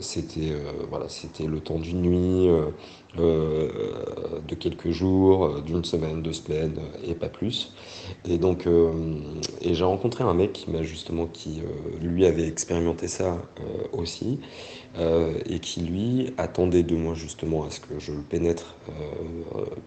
c'était 0.00 0.52
voilà, 0.88 1.08
c'était 1.08 1.46
le 1.46 1.60
temps 1.60 1.78
d'une 1.78 2.02
nuit 2.02 2.48
de 3.16 4.54
quelques 4.54 4.90
jours, 4.90 5.60
d'une 5.62 5.84
semaine, 5.84 6.22
deux 6.22 6.32
semaines, 6.32 6.78
et 7.06 7.14
pas 7.14 7.28
plus. 7.28 7.72
Et 8.28 8.38
donc, 8.38 8.66
et 9.60 9.74
j'ai 9.74 9.84
rencontré 9.84 10.24
un 10.24 10.34
mec 10.34 10.52
qui 10.52 10.70
m'a 10.70 10.82
justement, 10.82 11.26
qui 11.26 11.62
lui 12.00 12.26
avait 12.26 12.46
expérimenté 12.46 13.08
ça 13.08 13.38
aussi, 13.92 14.38
et 14.98 15.58
qui 15.60 15.80
lui 15.82 16.32
attendait 16.38 16.82
de 16.82 16.96
moi 16.96 17.14
justement 17.14 17.64
à 17.64 17.70
ce 17.70 17.80
que 17.80 17.98
je 17.98 18.12
le 18.12 18.22
pénètre, 18.22 18.74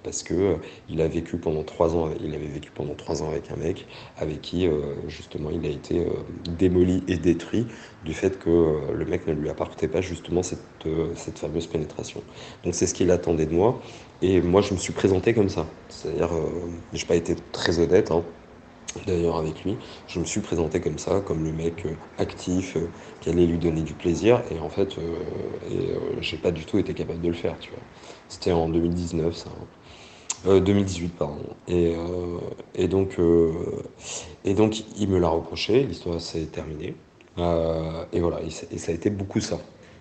parce 0.04 0.24
que 0.24 0.56
il 0.90 1.02
a 1.02 1.08
vécu 1.08 1.38
pendant 1.38 1.64
trois 1.64 1.96
ans, 1.96 2.10
il 2.24 2.34
avait 2.34 2.48
vécu 2.48 2.72
pendant 2.74 2.96
trois 2.96 3.24
ans 3.24 3.30
avec 3.30 3.52
un 3.52 3.58
mec 3.58 3.88
avec 4.18 4.42
qui 4.42 4.68
justement 5.08 5.50
il 5.50 5.66
a 5.66 5.70
été 5.70 6.06
démoli 6.58 7.04
et 7.08 7.18
détruit 7.18 7.68
du 8.06 8.14
fait 8.14 8.40
que 8.40 8.50
euh, 8.50 8.94
le 8.94 9.06
mec 9.06 9.28
ne 9.28 9.34
lui 9.34 9.50
apportait 9.50 9.88
pas 9.88 10.02
justement 10.02 10.44
cette, 10.44 10.60
euh, 10.86 11.12
cette 11.16 11.38
fameuse 11.40 11.68
pénétration. 11.68 12.22
Donc 12.64 12.74
c'est 12.76 12.88
ce 12.88 12.94
qu'il 12.94 13.12
attendait 13.12 13.46
de 13.46 13.54
moi. 13.54 13.80
Et 14.22 14.42
moi, 14.42 14.62
je 14.62 14.74
me 14.74 14.80
suis 14.80 14.94
présenté 14.94 15.34
comme 15.34 15.50
ça. 15.50 15.66
C'est-à-dire, 15.90 16.34
euh, 16.34 16.70
je 16.94 17.02
n'ai 17.02 17.08
pas 17.08 17.16
été 17.16 17.36
très 17.52 17.80
honnête, 17.80 18.12
hein, 18.12 18.24
d'ailleurs, 19.08 19.38
avec 19.38 19.64
lui. 19.64 19.78
Je 20.08 20.20
me 20.20 20.26
suis 20.26 20.42
présenté 20.42 20.82
comme 20.82 20.98
ça, 20.98 21.22
comme 21.22 21.44
le 21.44 21.52
mec 21.52 21.86
actif, 22.18 22.78
qui 23.22 23.30
allait 23.30 23.46
lui 23.46 23.58
donner 23.58 23.82
du 23.82 23.94
plaisir. 23.94 24.42
Et 24.52 24.60
en 24.60 24.70
fait, 24.70 24.98
et, 25.72 25.94
j'ai 26.22 26.38
pas 26.38 26.52
du 26.52 26.66
tout 26.66 26.78
été 26.78 26.94
capable 26.94 27.22
de 27.22 27.30
le 27.30 27.34
faire. 27.34 27.56
C'était 28.28 28.52
en 28.52 28.68
2019, 28.70 29.36
ça. 29.36 29.50
2018, 30.46 31.10
pardon. 31.10 31.38
Et, 31.68 31.96
et, 32.76 32.88
donc, 32.88 33.18
et 34.46 34.54
donc, 34.54 34.84
il 34.98 35.10
me 35.10 35.20
l'a 35.20 35.30
reproché, 35.30 35.84
l'histoire 35.84 36.22
s'est 36.22 36.46
terminée. 36.46 36.96
Euh, 37.40 38.04
et 38.12 38.20
voilà, 38.20 38.42
et, 38.42 38.50
ça 38.50 38.92
a 38.92 38.96
été 38.96 39.10
beaucoup 39.10 39.40
ça. 39.40 39.60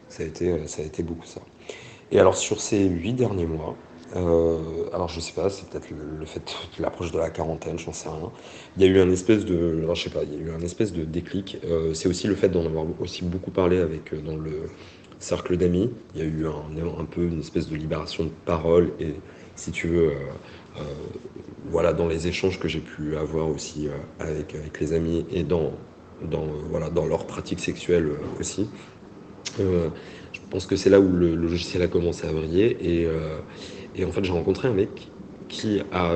Ça 0.09 0.23
a 0.23 0.27
été, 0.27 0.51
euh, 0.51 0.67
ça 0.67 0.83
a 0.83 0.85
été 0.85 1.03
beaucoup 1.03 1.27
ça. 1.27 1.41
Et 2.11 2.19
alors 2.19 2.37
sur 2.37 2.61
ces 2.61 2.85
huit 2.85 3.13
derniers 3.13 3.47
mois, 3.47 3.77
euh, 4.17 4.89
alors 4.95 5.09
je 5.09 5.21
sais 5.21 5.35
pas, 5.35 5.51
c'est 5.51 5.69
peut-être 5.69 5.91
le, 5.91 6.25
fait 6.25 6.41
de 6.79 6.83
l'approche 6.83 7.13
de 7.13 7.19
la 7.19 7.29
quarantaine, 7.29 7.79
j'en 7.79 7.93
sais 7.93 8.09
rien. 8.09 8.33
Il 8.77 8.83
y 8.83 8.87
a 8.87 8.89
eu 8.89 9.01
un 9.01 9.11
espèce 9.11 9.45
de, 9.45 9.87
sais 9.95 10.11
pas, 10.11 10.23
il 10.23 10.33
y 10.33 10.37
a 10.37 10.47
eu 10.47 10.51
un 10.51 10.61
espèce 10.61 10.93
de 10.93 11.05
déclic. 11.05 11.59
c'est 11.93 12.09
aussi 12.09 12.27
le 12.27 12.35
fait 12.35 12.49
d'en 12.49 12.65
avoir 12.65 12.87
aussi 13.01 13.23
beaucoup 13.25 13.51
parlé 13.51 13.79
avec 13.79 14.15
dans 14.25 14.37
le 14.37 14.71
cercle 15.19 15.59
d'amis. 15.59 15.91
Il 16.15 16.23
y 16.23 16.25
a 16.25 16.27
eu 16.27 16.47
un, 16.47 16.99
un, 16.99 17.05
peu 17.05 17.25
une 17.25 17.41
espèce 17.41 17.69
de 17.69 17.77
libération 17.77 18.25
de 18.25 18.31
parole 18.47 18.93
et 18.99 19.15
si 19.59 19.73
tu 19.73 19.89
veux, 19.89 20.13
voilà, 21.71 21.93
dans 21.93 22.07
les 22.07 22.29
échanges 22.29 22.59
que 22.59 22.69
j'ai 22.69 22.81
pu 22.81 23.17
avoir 23.17 23.49
aussi 23.49 23.89
avec, 24.21 24.55
avec 24.55 24.81
les 24.81 24.93
amis 24.93 25.27
et 25.31 25.43
dans 25.43 25.73
dans, 26.23 26.47
voilà, 26.71 26.91
dans 26.91 27.07
leur 27.07 27.27
pratique 27.27 27.61
sexuelle 27.61 28.07
euh, 28.07 28.41
aussi. 28.41 28.69
Euh, 29.61 29.89
je 30.33 30.41
pense 30.51 30.67
que 30.67 30.77
c'est 30.77 30.91
là 30.91 31.01
où 31.01 31.11
le, 31.11 31.35
logiciel 31.35 31.83
a 31.83 31.89
commencé 31.89 32.27
à 32.27 32.33
briller. 32.33 32.77
Et, 32.81 33.07
euh, 33.07 33.39
et 33.95 34.05
en 34.05 34.13
fait, 34.13 34.25
j'ai 34.25 34.33
rencontré 34.33 34.69
un 34.69 34.75
mec 34.75 35.09
qui 35.49 35.81
a 35.93 36.15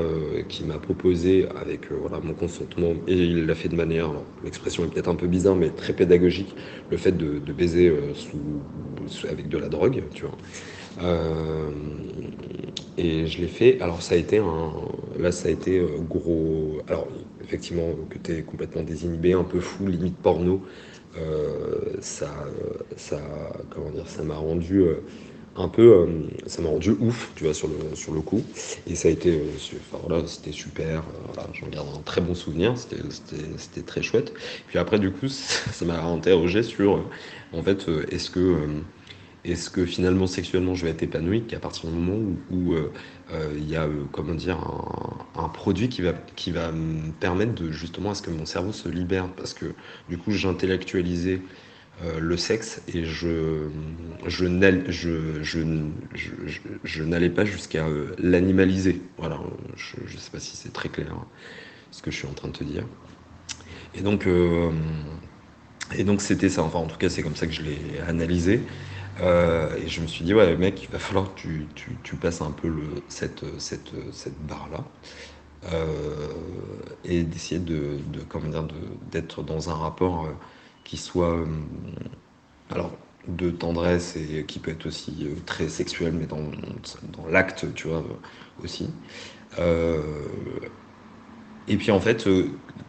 qui 0.50 0.62
m'a 0.62 0.76
proposé 0.76 1.48
avec 1.58 1.90
voilà 1.90 2.20
mon 2.22 2.34
consentement 2.34 2.92
et 3.08 3.14
il 3.14 3.46
l'a 3.46 3.54
fait 3.54 3.70
de 3.70 3.74
manière 3.74 4.10
l'expression 4.44 4.84
est 4.84 4.88
peut-être 4.88 5.08
un 5.08 5.14
peu 5.14 5.26
bizarre 5.26 5.56
mais 5.56 5.70
très 5.70 5.94
pédagogique 5.94 6.54
le 6.90 6.98
fait 6.98 7.12
de, 7.12 7.38
de 7.38 7.52
baiser 7.54 7.90
sous, 8.12 9.26
avec 9.26 9.48
de 9.48 9.56
la 9.56 9.70
drogue 9.70 10.02
tu 10.12 10.26
vois 10.26 10.36
et 12.98 13.26
je 13.26 13.40
l'ai 13.40 13.48
fait 13.48 13.80
alors 13.80 14.02
ça 14.02 14.14
a 14.14 14.18
été 14.18 14.38
un 14.38 14.72
là 15.18 15.32
ça 15.32 15.48
a 15.48 15.50
été 15.50 15.82
gros 16.08 16.78
alors 16.88 17.08
effectivement 17.52 17.94
que 18.08 18.18
tu 18.18 18.38
es 18.38 18.42
complètement 18.42 18.82
désinhibé, 18.82 19.34
un 19.34 19.44
peu 19.44 19.60
fou, 19.60 19.86
limite 19.86 20.16
porno, 20.16 20.62
euh, 21.18 21.96
ça, 22.00 22.30
ça, 22.96 23.20
comment 23.70 23.90
dire, 23.90 24.08
ça 24.08 24.22
m'a 24.22 24.36
rendu 24.36 24.78
euh, 24.78 25.02
un 25.56 25.68
peu, 25.68 25.82
euh, 25.82 26.06
ça 26.46 26.62
m'a 26.62 26.70
rendu 26.70 26.92
ouf, 26.98 27.30
tu 27.36 27.44
vois, 27.44 27.52
sur 27.52 27.68
le, 27.68 27.94
sur 27.94 28.14
le 28.14 28.22
coup. 28.22 28.42
Et 28.86 28.94
ça 28.94 29.08
a 29.08 29.10
été, 29.10 29.38
enfin, 29.92 30.02
voilà, 30.06 30.26
c'était 30.26 30.52
super, 30.52 31.02
j'en 31.52 31.68
garde 31.68 31.88
un 31.94 32.00
très 32.00 32.22
bon 32.22 32.34
souvenir, 32.34 32.74
c'était 32.78 33.82
très 33.82 34.02
chouette. 34.02 34.32
Puis 34.68 34.78
après, 34.78 34.98
du 34.98 35.10
coup, 35.10 35.28
ça 35.28 35.84
m'a 35.84 36.02
interrogé 36.02 36.62
sur, 36.62 37.04
en 37.52 37.62
fait, 37.62 37.86
est-ce 38.10 38.30
que 38.30 38.56
est-ce 39.44 39.70
que 39.70 39.84
finalement 39.84 40.26
sexuellement 40.26 40.74
je 40.74 40.84
vais 40.84 40.90
être 40.92 41.02
épanoui 41.02 41.42
qu'à 41.42 41.58
partir 41.58 41.90
du 41.90 41.96
moment 41.96 42.32
où, 42.50 42.74
euh, 42.74 42.92
euh, 43.32 43.52
il 43.56 43.68
y 43.68 43.74
a 43.74 43.84
euh, 43.84 44.04
comment 44.12 44.34
dire 44.34 44.58
un, 45.36 45.48
produit 45.48 45.88
qui 45.88 46.02
va 46.02 46.12
qui 46.36 46.52
va 46.52 46.70
me 46.70 47.10
permettre 47.12 47.54
de 47.54 47.72
justement 47.72 48.10
à 48.10 48.14
ce 48.14 48.22
que 48.22 48.30
mon 48.30 48.46
cerveau 48.46 48.72
se 48.72 48.88
libère? 48.88 49.28
Parce 49.36 49.52
que 49.54 49.66
du 50.08 50.16
coup 50.16 50.30
j'intellectualisais 50.30 51.40
le 52.18 52.36
sexe 52.36 52.82
et 52.92 53.04
je 53.04 53.68
je 54.26 54.46
je, 54.88 55.42
je, 55.42 55.60
je, 56.82 57.02
n'allais 57.04 57.30
pas 57.30 57.44
jusqu'à 57.44 57.86
l'animaliser. 58.18 59.00
Voilà 59.18 59.38
je 59.76 60.00
ne 60.00 60.18
sais 60.18 60.30
pas 60.30 60.40
si 60.40 60.56
c'est 60.56 60.72
très 60.72 60.88
clair 60.88 61.12
hein, 61.12 61.26
ce 61.90 62.02
que 62.02 62.10
je 62.10 62.16
suis 62.16 62.26
en 62.26 62.32
train 62.32 62.48
de 62.48 62.54
te 62.54 62.64
dire. 62.64 62.84
Et 63.94 64.00
donc 64.00 64.26
et 65.96 66.04
donc 66.04 66.22
c'était 66.22 66.48
ça. 66.48 66.62
Enfin 66.62 66.78
en 66.78 66.86
tout 66.86 66.96
cas 66.96 67.08
c'est 67.08 67.22
comme 67.22 67.36
ça 67.36 67.46
que 67.46 67.52
je 67.52 67.62
l'ai 67.62 67.78
analysé 68.08 68.62
euh, 69.20 69.76
et 69.76 69.88
je 69.88 70.00
me 70.00 70.06
suis 70.06 70.24
dit, 70.24 70.34
ouais, 70.34 70.56
mec, 70.56 70.82
il 70.84 70.90
va 70.90 70.98
falloir 70.98 71.34
que 71.34 71.40
tu, 71.40 71.72
tu, 71.74 72.00
tu 72.02 72.16
passes 72.16 72.40
un 72.40 72.52
peu 72.52 72.68
le, 72.68 73.04
cette, 73.08 73.44
cette, 73.60 73.92
cette 74.12 74.38
barre-là. 74.46 74.84
Euh, 75.64 76.32
et 77.04 77.24
d'essayer 77.24 77.60
de, 77.60 77.98
de, 78.06 78.20
comment 78.22 78.48
dire, 78.48 78.66
d'être 79.10 79.42
dans 79.42 79.70
un 79.70 79.74
rapport 79.76 80.26
euh, 80.26 80.32
qui 80.84 80.96
soit, 80.96 81.46
alors, 82.70 82.98
de 83.28 83.50
tendresse 83.50 84.16
et 84.16 84.44
qui 84.46 84.58
peut 84.58 84.72
être 84.72 84.86
aussi 84.86 85.28
très 85.46 85.68
sexuel, 85.68 86.12
mais 86.14 86.26
dans, 86.26 86.42
dans 87.02 87.26
l'acte, 87.28 87.72
tu 87.74 87.88
vois, 87.88 88.04
aussi. 88.58 88.94
Et 91.68 91.76
puis 91.76 91.90
en 91.90 92.00
fait, 92.00 92.26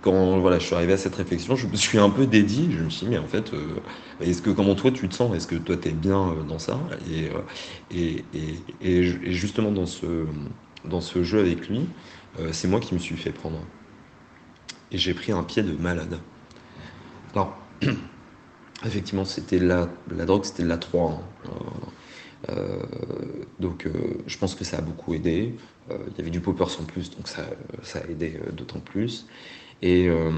quand 0.04 0.38
voilà, 0.40 0.60
je 0.60 0.66
suis 0.66 0.76
arrivé 0.76 0.94
à 0.94 0.98
cette 0.98 1.16
réflexion, 1.16 1.56
je 1.56 1.66
me 1.66 1.76
suis 1.76 1.98
un 1.98 2.10
peu 2.10 2.28
dédié. 2.28 2.70
Je 2.70 2.84
me 2.84 2.90
suis 2.90 3.06
dit, 3.06 3.12
mais 3.12 3.18
en 3.18 3.26
fait, 3.28 3.54
euh, 3.54 3.80
est-ce 4.20 4.42
que 4.42 4.50
comment 4.50 4.76
toi 4.76 4.92
tu 4.92 5.08
te 5.08 5.16
sens? 5.16 5.34
Est-ce 5.36 5.48
que 5.48 5.56
toi 5.56 5.78
tu 5.78 5.88
es 5.90 5.92
bien 5.94 6.30
euh, 6.30 6.44
dans 6.44 6.60
ça? 6.60 6.78
Et, 7.10 7.30
euh, 7.30 7.40
et, 7.90 8.26
et, 8.34 8.60
et, 8.82 9.04
justement, 9.34 9.72
dans 9.72 9.86
ce, 9.86 10.26
dans 10.84 11.00
ce 11.00 11.24
jeu 11.24 11.40
avec 11.40 11.70
lui, 11.70 11.88
c'est 12.52 12.68
moi 12.68 12.80
qui 12.80 12.94
me 12.96 13.00
suis 13.00 13.16
fait 13.16 13.32
prendre. 13.32 13.60
Et 14.92 14.98
j'ai 14.98 15.14
pris 15.14 15.32
un 15.32 15.44
pied 15.44 15.64
de 15.64 15.74
malade. 15.74 16.20
Alors, 17.34 17.58
effectivement, 18.86 19.24
c'était 19.24 19.60
la, 19.60 19.88
la 20.10 20.26
drogue, 20.26 20.44
c'était 20.44 20.64
de 20.64 20.68
la 20.68 20.78
3. 20.78 21.12
Hein. 21.12 21.50
Donc, 23.60 23.88
je 24.28 24.38
pense 24.38 24.56
que 24.56 24.64
ça 24.64 24.78
a 24.78 24.82
beaucoup 24.82 25.14
aidé. 25.14 25.56
Il 25.90 26.18
y 26.18 26.22
avait 26.22 26.30
du 26.30 26.42
popper 26.42 26.70
sans 26.70 26.84
plus, 26.84 27.12
donc 27.12 27.28
ça, 27.28 27.44
a 27.96 28.10
aidé 28.10 28.40
d'autant 28.54 28.80
plus. 28.80 29.28
Et, 29.84 30.08
euh, 30.08 30.32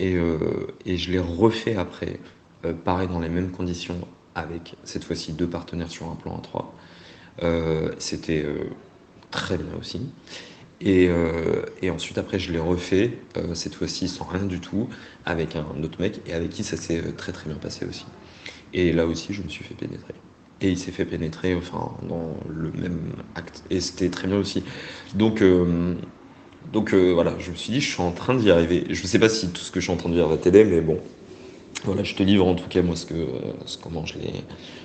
euh, 0.00 0.66
je 0.84 1.12
l'ai 1.12 1.20
refait 1.20 1.76
après, 1.76 2.18
euh, 2.64 2.72
pareil 2.72 3.06
dans 3.06 3.20
les 3.20 3.28
mêmes 3.28 3.52
conditions, 3.52 4.08
avec 4.34 4.74
cette 4.82 5.04
fois-ci 5.04 5.32
deux 5.32 5.46
partenaires 5.46 5.90
sur 5.90 6.10
un 6.10 6.16
plan 6.16 6.36
à 6.36 6.40
trois. 6.40 6.74
C'était 7.98 8.44
très 9.30 9.56
bien 9.56 9.72
aussi. 9.78 10.00
Et, 10.80 11.08
ensuite, 11.90 12.18
après, 12.18 12.38
je 12.38 12.52
l'ai 12.52 12.58
refait, 12.58 13.18
cette 13.54 13.74
fois-ci 13.74 14.08
sans 14.08 14.24
rien 14.24 14.44
du 14.44 14.60
tout, 14.60 14.88
avec 15.24 15.56
un 15.56 15.82
autre 15.82 16.00
mec, 16.00 16.20
et 16.26 16.32
avec 16.34 16.50
qui 16.50 16.64
ça 16.64 16.76
s'est 16.76 17.12
très 17.12 17.32
très 17.32 17.48
bien 17.48 17.58
passé 17.58 17.86
aussi. 17.86 18.06
Et 18.74 18.92
là 18.92 19.06
aussi, 19.06 19.32
je 19.32 19.42
me 19.42 19.48
suis 19.48 19.64
fait 19.64 19.74
pénétrer. 19.74 20.14
Et 20.60 20.70
il 20.70 20.78
s'est 20.78 20.92
fait 20.92 21.04
pénétrer, 21.04 21.54
enfin, 21.54 21.92
dans 22.08 22.36
le 22.48 22.72
même 22.72 23.12
acte. 23.34 23.62
Et 23.70 23.80
c'était 23.80 24.10
très 24.10 24.26
bien 24.28 24.38
aussi. 24.38 24.64
Donc, 25.14 25.42
donc 26.72 26.92
euh, 26.94 27.12
voilà, 27.12 27.34
je 27.38 27.50
me 27.50 27.56
suis 27.56 27.72
dit, 27.72 27.80
je 27.80 27.90
suis 27.92 28.02
en 28.02 28.12
train 28.12 28.34
d'y 28.34 28.50
arriver. 28.50 28.86
Je 28.90 29.02
ne 29.02 29.06
sais 29.06 29.18
pas 29.18 29.28
si 29.28 29.52
tout 29.52 29.60
ce 29.60 29.70
que 29.70 29.80
je 29.80 29.84
suis 29.84 29.92
en 29.92 29.96
train 29.96 30.08
de 30.08 30.14
dire 30.14 30.28
va 30.28 30.36
t'aider, 30.36 30.64
mais 30.64 30.80
bon, 30.80 31.00
voilà, 31.84 32.02
je 32.02 32.14
te 32.14 32.22
livre 32.22 32.46
en 32.46 32.54
tout 32.54 32.68
cas 32.68 32.82
moi 32.82 32.96
ce 32.96 33.06
que, 33.06 33.26
ce, 33.66 33.78
comment 33.78 34.04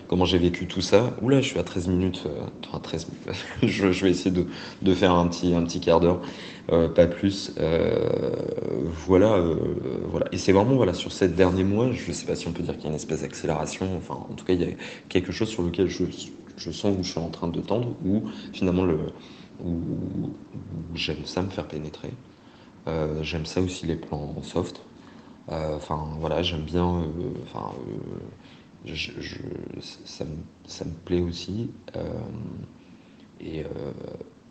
comment 0.07 0.25
j'ai 0.25 0.37
vécu 0.37 0.67
tout 0.67 0.81
ça. 0.81 1.15
Oula, 1.21 1.41
je 1.41 1.47
suis 1.47 1.59
à 1.59 1.63
13 1.63 1.87
minutes, 1.87 2.23
euh, 2.25 2.41
enfin 2.67 2.79
13 2.79 3.07
je, 3.63 3.91
je, 3.91 4.03
vais 4.03 4.11
essayer 4.11 4.31
de, 4.31 4.45
de, 4.81 4.93
faire 4.93 5.13
un 5.13 5.27
petit, 5.27 5.53
un 5.53 5.63
petit 5.63 5.79
quart 5.79 5.99
d'heure, 5.99 6.21
euh, 6.71 6.89
pas 6.89 7.07
plus. 7.07 7.53
voilà, 9.07 9.41
voilà. 10.09 10.27
Et 10.31 10.37
c'est 10.37 10.51
vraiment 10.51 10.75
voilà 10.75 10.93
sur 10.93 11.11
ces 11.11 11.27
derniers 11.29 11.63
mois, 11.63 11.91
je 11.91 12.07
ne 12.07 12.13
sais 12.13 12.25
pas 12.25 12.35
si 12.35 12.47
on 12.47 12.51
peut 12.51 12.63
dire 12.63 12.75
qu'il 12.75 12.83
y 12.83 12.87
a 12.87 12.89
une 12.89 12.95
espèce 12.95 13.21
d'accélération. 13.21 13.87
Enfin, 13.97 14.15
en 14.29 14.33
tout 14.33 14.45
cas, 14.45 14.53
il 14.53 14.61
y 14.61 14.65
a 14.65 14.75
quelque 15.09 15.31
chose 15.31 15.49
sur 15.49 15.63
lequel 15.63 15.87
je, 15.87 16.03
je 16.57 16.71
sens 16.71 16.95
où 16.99 17.03
je 17.03 17.09
suis 17.11 17.19
en 17.19 17.29
train 17.29 17.47
de 17.47 17.61
tendre, 17.61 17.95
où 18.05 18.23
finalement 18.53 18.83
le 18.83 18.97
j'aime 20.95 21.25
ça 21.25 21.41
me 21.41 21.49
faire 21.49 21.67
pénétrer. 21.67 22.11
Euh, 22.87 23.21
j'aime 23.23 23.45
ça 23.45 23.61
aussi 23.61 23.85
les 23.85 23.95
plans 23.95 24.35
soft. 24.43 24.81
Euh, 25.49 25.75
enfin 25.75 26.07
voilà, 26.19 26.43
j'aime 26.43 26.63
bien. 26.63 27.01
Euh, 27.01 27.33
enfin, 27.43 27.73
je, 28.85 29.11
ça, 30.05 30.25
me, 30.25 30.37
ça, 30.65 30.85
me, 30.85 30.91
plaît 30.91 31.21
aussi. 31.21 31.71
Et, 33.39 33.63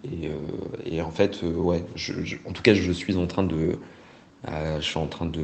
et, 0.04 0.30
et, 0.84 1.02
en 1.02 1.10
fait, 1.10 1.42
ouais, 1.42 1.84
en 2.46 2.52
tout 2.52 2.62
cas, 2.62 2.74
je 2.74 2.92
suis 2.92 3.16
en 3.16 3.26
train 3.26 3.44
de. 3.44 3.78
je 4.46 4.80
suis 4.80 4.98
en 4.98 5.06
train 5.06 5.26
de, 5.26 5.42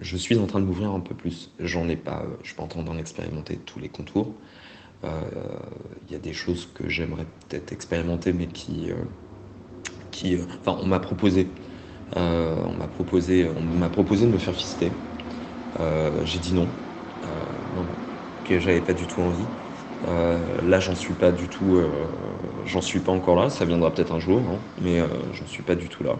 je 0.00 0.16
suis 0.16 0.38
en 0.38 0.46
train 0.46 0.60
de 0.60 0.64
m'ouvrir 0.64 0.90
un 0.90 1.00
peu 1.00 1.14
plus. 1.14 1.50
J'en 1.58 1.88
ai 1.88 1.96
pas, 1.96 2.24
je 2.42 2.48
suis 2.48 2.56
pas 2.56 2.62
en 2.64 2.68
train 2.68 2.82
d'en 2.82 2.98
expérimenter 2.98 3.56
tous 3.58 3.80
les 3.80 3.88
contours, 3.88 4.34
Il 5.04 6.12
y 6.12 6.14
a 6.14 6.18
des 6.18 6.32
choses 6.32 6.68
que 6.74 6.88
j'aimerais 6.88 7.26
peut-être 7.48 7.72
expérimenter, 7.72 8.32
mais 8.32 8.46
qui, 8.46 8.90
qui 10.10 10.36
enfin, 10.60 10.78
on 10.82 10.86
m'a 10.86 11.00
proposé, 11.00 11.48
on 12.16 12.74
m'a 12.74 12.88
proposé, 12.88 13.48
on 13.56 13.62
m'a 13.62 13.90
proposé 13.90 14.26
de 14.26 14.32
me 14.32 14.38
faire 14.38 14.54
fister. 14.54 14.92
J'ai 16.24 16.38
dit 16.38 16.54
non, 16.54 16.70
non, 17.72 17.88
que 18.44 18.58
j'avais 18.58 18.80
pas 18.82 18.94
du 18.94 19.06
tout 19.06 19.20
envie. 19.22 19.48
Euh, 20.06 20.60
là, 20.62 20.80
j'en 20.80 20.94
suis 20.94 21.14
pas 21.14 21.32
du 21.32 21.48
tout, 21.48 21.76
euh, 21.76 22.08
j'en 22.64 22.80
suis 22.80 23.00
pas 23.00 23.12
encore 23.12 23.36
là. 23.36 23.50
Ça 23.50 23.64
viendra 23.66 23.94
peut-être 23.94 24.12
un 24.12 24.20
jour, 24.20 24.48
hein, 24.50 24.60
mais 24.80 25.00
euh, 25.00 25.08
j'en 25.32 25.46
suis 25.46 25.62
pas 25.62 25.74
du 25.76 25.88
tout 25.88 26.04
là. 26.04 26.18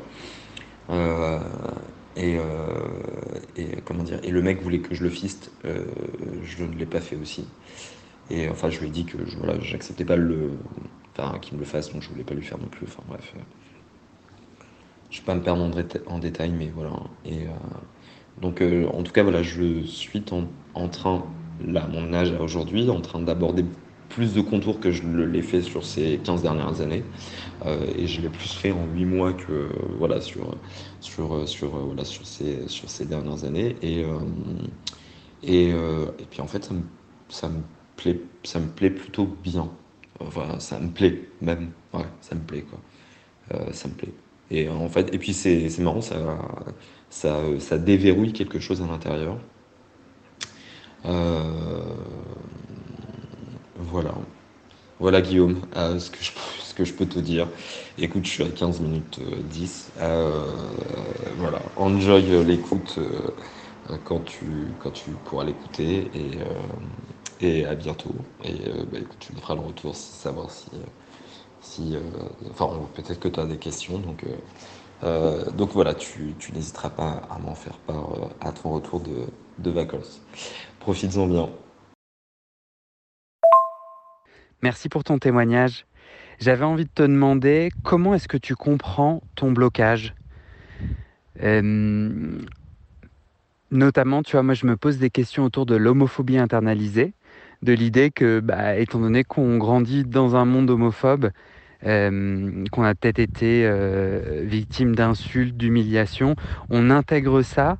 Et, 2.16 2.38
et, 3.56 3.80
comment 3.84 4.02
dire 4.02 4.18
Et 4.22 4.30
le 4.30 4.42
mec 4.42 4.62
voulait 4.62 4.80
que 4.80 4.94
je 4.94 5.02
le 5.02 5.10
fiste. 5.10 5.52
je 5.64 6.64
ne 6.64 6.74
l'ai 6.76 6.86
pas 6.86 7.00
fait 7.00 7.16
aussi. 7.16 7.48
Et 8.30 8.48
enfin, 8.48 8.70
je 8.70 8.80
lui 8.80 8.88
ai 8.88 8.90
dit 8.90 9.06
que 9.06 9.24
je, 9.26 9.36
voilà, 9.38 9.58
j'acceptais 9.60 10.04
pas 10.04 10.16
le, 10.16 10.52
enfin, 11.18 11.38
qu'il 11.40 11.54
me 11.56 11.60
le 11.60 11.66
fasse, 11.66 11.92
donc 11.92 12.02
je 12.02 12.08
voulais 12.10 12.24
pas 12.24 12.34
lui 12.34 12.44
faire 12.44 12.58
non 12.58 12.68
plus. 12.68 12.86
Enfin 12.88 13.02
bref, 13.08 13.34
je 15.10 15.18
vais 15.18 15.24
pas 15.24 15.34
me 15.34 15.42
perdre 15.42 15.68
en, 16.06 16.18
détail, 16.18 16.52
mais 16.56 16.70
voilà. 16.74 16.92
Et 17.24 17.46
donc, 18.40 18.62
en 18.62 19.02
tout 19.02 19.12
cas, 19.12 19.22
voilà, 19.22 19.42
je 19.42 19.82
suis 19.82 20.22
en, 20.74 20.88
train 20.88 21.24
là, 21.66 21.88
mon 21.88 22.12
âge 22.12 22.32
aujourd'hui, 22.40 22.88
en 22.90 23.00
train 23.00 23.20
d'aborder 23.20 23.64
plus 24.10 24.34
de 24.34 24.40
contours 24.42 24.80
que 24.80 24.90
je 24.90 25.06
l'ai 25.06 25.40
fait 25.40 25.62
sur 25.62 25.84
ces 25.84 26.18
15 26.22 26.42
dernières 26.42 26.80
années. 26.82 27.04
Euh, 27.64 27.86
et 27.96 28.06
je 28.06 28.20
l'ai 28.20 28.28
plus 28.28 28.52
fait 28.52 28.72
en 28.72 28.86
8 28.94 29.04
mois 29.06 29.32
que 29.32 29.70
voilà, 29.98 30.20
sur, 30.20 30.56
sur, 31.00 31.48
sur, 31.48 31.68
voilà, 31.70 32.04
sur, 32.04 32.26
ces, 32.26 32.68
sur 32.68 32.90
ces 32.90 33.06
dernières 33.06 33.44
années. 33.44 33.76
Et, 33.82 34.04
euh, 34.04 34.18
et, 35.42 35.72
euh, 35.72 36.06
et, 36.18 36.24
puis 36.24 36.40
en 36.42 36.46
fait, 36.46 36.64
ça 36.64 36.74
me, 36.74 36.82
ça, 37.28 37.48
me 37.48 37.60
plaît, 37.96 38.20
ça 38.42 38.58
me 38.58 38.68
plaît 38.68 38.90
plutôt 38.90 39.26
bien. 39.42 39.70
Enfin, 40.18 40.58
ça 40.58 40.78
me 40.78 40.90
plaît 40.90 41.28
même. 41.40 41.70
Ouais, 41.94 42.04
ça 42.20 42.34
me 42.34 42.40
plaît 42.42 42.62
quoi. 42.62 42.78
ça 43.72 43.88
me 43.88 43.94
plaît. 43.94 44.12
Et 44.50 44.68
en 44.68 44.88
fait, 44.88 45.14
et 45.14 45.18
puis 45.18 45.32
c'est 45.32 45.78
marrant, 45.78 46.00
ça, 46.00 46.16
ça, 47.10 47.78
déverrouille 47.78 48.32
quelque 48.32 48.58
chose 48.58 48.82
à 48.82 48.86
l'intérieur. 48.86 49.36
Euh, 51.06 51.42
voilà. 53.76 54.14
Voilà 54.98 55.22
Guillaume, 55.22 55.60
euh, 55.76 55.98
ce, 55.98 56.10
que 56.10 56.18
je, 56.20 56.32
ce 56.62 56.74
que 56.74 56.84
je 56.84 56.92
peux 56.92 57.06
te 57.06 57.18
dire. 57.20 57.48
Écoute, 57.96 58.24
je 58.26 58.30
suis 58.30 58.42
à 58.42 58.48
15 58.48 58.80
minutes 58.80 59.20
10. 59.50 59.92
Euh, 60.00 60.44
voilà, 61.38 61.62
enjoy 61.76 62.44
l'écoute 62.44 62.98
quand, 64.04 64.20
tu, 64.24 64.44
quand 64.80 64.90
tu 64.90 65.10
pourras 65.24 65.44
l'écouter 65.44 66.10
et, 66.14 67.46
et 67.46 67.64
à 67.64 67.74
bientôt. 67.74 68.14
Et 68.44 68.52
bah, 68.92 68.98
écoute, 69.00 69.16
tu 69.20 69.32
me 69.32 69.38
feras 69.38 69.54
le 69.54 69.60
retour, 69.60 69.94
savoir 69.94 70.50
si... 70.50 70.66
si 71.60 71.96
enfin, 72.50 72.70
peut-être 72.94 73.20
que 73.20 73.28
tu 73.28 73.40
as 73.40 73.46
des 73.46 73.58
questions. 73.58 73.98
Donc, 73.98 74.24
donc 75.56 75.70
voilà, 75.72 75.94
tu, 75.94 76.34
tu 76.38 76.52
n'hésiteras 76.52 76.90
pas 76.90 77.22
à 77.30 77.38
m'en 77.38 77.54
faire 77.54 77.76
part 77.86 78.30
à 78.40 78.52
ton 78.52 78.70
retour 78.70 79.00
de, 79.00 79.26
de 79.58 79.70
vacances. 79.70 80.20
Profites-en 80.80 81.26
bien. 81.26 81.48
Merci 84.62 84.88
pour 84.88 85.04
ton 85.04 85.18
témoignage. 85.18 85.86
J'avais 86.38 86.64
envie 86.64 86.84
de 86.84 86.90
te 86.94 87.02
demander 87.02 87.70
comment 87.82 88.14
est-ce 88.14 88.28
que 88.28 88.36
tu 88.36 88.56
comprends 88.56 89.22
ton 89.34 89.52
blocage? 89.52 90.14
Euh, 91.42 92.40
Notamment, 93.70 94.24
tu 94.24 94.32
vois, 94.32 94.42
moi 94.42 94.54
je 94.54 94.66
me 94.66 94.76
pose 94.76 94.98
des 94.98 95.10
questions 95.10 95.44
autour 95.44 95.64
de 95.64 95.76
l'homophobie 95.76 96.38
internalisée, 96.38 97.12
de 97.62 97.72
l'idée 97.72 98.10
que, 98.10 98.40
bah, 98.40 98.76
étant 98.76 98.98
donné 98.98 99.22
qu'on 99.22 99.58
grandit 99.58 100.02
dans 100.02 100.34
un 100.34 100.44
monde 100.44 100.68
homophobe, 100.70 101.30
euh, 101.86 102.64
qu'on 102.70 102.82
a 102.82 102.94
peut-être 102.94 103.18
été 103.18 103.64
euh, 103.64 104.42
victime 104.44 104.94
d'insultes, 104.94 105.56
d'humiliations, 105.56 106.36
on 106.68 106.90
intègre 106.90 107.42
ça 107.42 107.78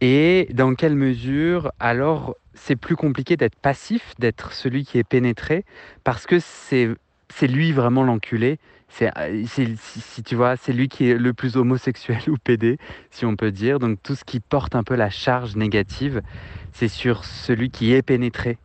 et 0.00 0.48
dans 0.52 0.74
quelle 0.74 0.94
mesure, 0.94 1.72
alors, 1.80 2.36
c'est 2.54 2.76
plus 2.76 2.96
compliqué 2.96 3.36
d'être 3.36 3.56
passif, 3.56 4.14
d'être 4.18 4.52
celui 4.52 4.84
qui 4.84 4.98
est 4.98 5.04
pénétré, 5.04 5.64
parce 6.04 6.26
que 6.26 6.38
c'est 6.38 6.90
c'est 7.34 7.48
lui 7.48 7.72
vraiment 7.72 8.04
l'enculé. 8.04 8.58
C'est, 8.88 9.10
si 9.76 10.22
tu 10.22 10.36
vois, 10.36 10.56
c'est 10.56 10.72
lui 10.72 10.88
qui 10.88 11.10
est 11.10 11.18
le 11.18 11.32
plus 11.34 11.56
homosexuel 11.56 12.20
ou 12.28 12.36
pédé, 12.36 12.78
si 13.10 13.26
on 13.26 13.36
peut 13.36 13.50
dire. 13.50 13.78
Donc 13.78 13.98
tout 14.02 14.14
ce 14.14 14.24
qui 14.24 14.38
porte 14.38 14.76
un 14.76 14.84
peu 14.84 14.94
la 14.94 15.10
charge 15.10 15.56
négative, 15.56 16.22
c'est 16.72 16.88
sur 16.88 17.24
celui 17.24 17.70
qui 17.70 17.92
est 17.92 18.02
pénétré. 18.02 18.58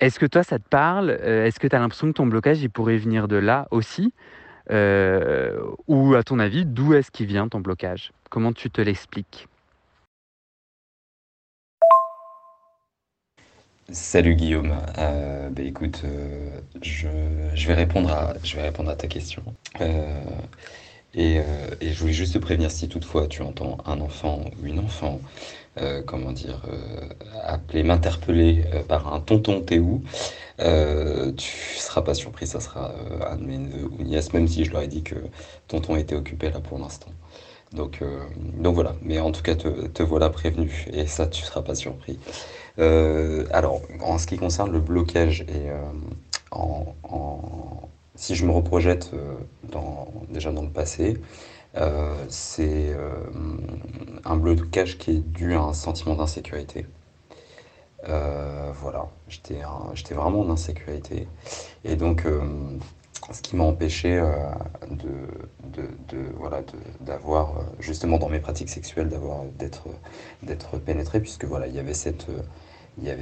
Est-ce 0.00 0.18
que 0.18 0.24
toi, 0.24 0.42
ça 0.42 0.58
te 0.58 0.66
parle 0.66 1.10
euh, 1.10 1.44
Est-ce 1.44 1.60
que 1.60 1.66
tu 1.66 1.76
as 1.76 1.78
l'impression 1.78 2.06
que 2.06 2.14
ton 2.14 2.26
blocage, 2.26 2.62
il 2.62 2.70
pourrait 2.70 2.96
venir 2.96 3.28
de 3.28 3.36
là 3.36 3.68
aussi 3.70 4.14
euh, 4.70 5.60
Ou 5.88 6.14
à 6.14 6.22
ton 6.22 6.38
avis, 6.38 6.64
d'où 6.64 6.94
est-ce 6.94 7.10
qu'il 7.10 7.26
vient 7.26 7.48
ton 7.48 7.60
blocage? 7.60 8.12
Comment 8.30 8.54
tu 8.54 8.70
te 8.70 8.80
l'expliques? 8.80 9.46
Salut 13.92 14.36
Guillaume. 14.36 14.74
Euh, 14.96 15.50
bah, 15.50 15.62
écoute, 15.62 16.02
je, 16.80 17.08
vais 17.66 17.74
répondre 17.74 18.10
à, 18.10 18.96
ta 18.96 19.06
question. 19.06 19.42
Et, 21.12 21.36
et, 21.36 21.42
je 21.92 21.98
voulais 22.00 22.12
juste 22.12 22.34
te 22.34 22.38
prévenir 22.38 22.70
si 22.70 22.88
toutefois 22.88 23.26
tu 23.26 23.42
entends 23.42 23.78
un 23.84 24.00
enfant 24.00 24.44
ou 24.62 24.66
une 24.66 24.78
enfant, 24.78 25.20
comment 26.06 26.32
dire, 26.32 26.62
appeler, 27.44 27.82
m'interpeller 27.82 28.64
par 28.88 29.12
un 29.12 29.20
tonton 29.20 29.60
t'es 29.60 29.78
où, 29.78 30.02
tu 30.58 31.76
seras 31.78 32.02
pas 32.02 32.14
surpris, 32.14 32.46
ça 32.46 32.60
sera 32.60 32.92
un 33.30 33.36
de 33.36 33.44
mes 33.44 33.58
neveux 33.58 33.88
ou 33.98 34.02
nièces, 34.02 34.32
même 34.32 34.48
si 34.48 34.64
je 34.64 34.72
leur 34.72 34.82
ai 34.82 34.88
dit 34.88 35.02
que 35.02 35.16
tonton 35.68 35.96
était 35.96 36.16
occupé 36.16 36.50
là 36.50 36.60
pour 36.60 36.78
l'instant. 36.78 37.10
Donc, 37.72 38.02
donc 38.58 38.74
voilà, 38.74 38.94
mais 39.02 39.20
en 39.20 39.30
tout 39.30 39.42
cas 39.42 39.54
te, 39.54 40.02
voilà 40.02 40.28
prévenu 40.28 40.86
et 40.92 41.06
ça 41.06 41.26
tu 41.26 41.42
seras 41.42 41.62
pas 41.62 41.74
surpris. 41.74 42.18
Euh, 42.78 43.44
alors, 43.52 43.80
en 44.00 44.18
ce 44.18 44.26
qui 44.26 44.36
concerne 44.36 44.72
le 44.72 44.80
blocage 44.80 45.42
et 45.42 45.70
euh, 45.70 46.58
si 48.14 48.34
je 48.34 48.44
me 48.44 48.52
reprojette 48.52 49.10
euh, 49.14 49.34
dans, 49.70 50.08
déjà 50.28 50.52
dans 50.52 50.62
le 50.62 50.70
passé, 50.70 51.18
c'est 52.28 52.96
un 54.24 54.36
blocage 54.36 54.98
qui 54.98 55.12
est 55.12 55.20
dû 55.20 55.54
à 55.54 55.60
un 55.60 55.72
sentiment 55.72 56.14
d'insécurité. 56.14 56.86
voilà, 58.04 59.08
j'étais 59.28 60.14
vraiment 60.14 60.40
en 60.40 60.50
insécurité. 60.50 61.28
Et 61.84 61.96
donc, 61.96 62.24
ce 63.32 63.42
qui 63.42 63.56
m'a 63.56 63.64
empêché 63.64 64.20
de, 64.90 65.10
d'avoir, 67.00 67.54
justement 67.78 68.18
dans 68.18 68.28
mes 68.28 68.40
pratiques 68.40 68.70
sexuelles, 68.70 69.10
d'être, 69.58 70.78
pénétré, 70.78 71.20
puisque 71.20 71.44
voilà, 71.44 71.66
il 71.68 71.74
y 71.74 71.78
avait 71.78 71.94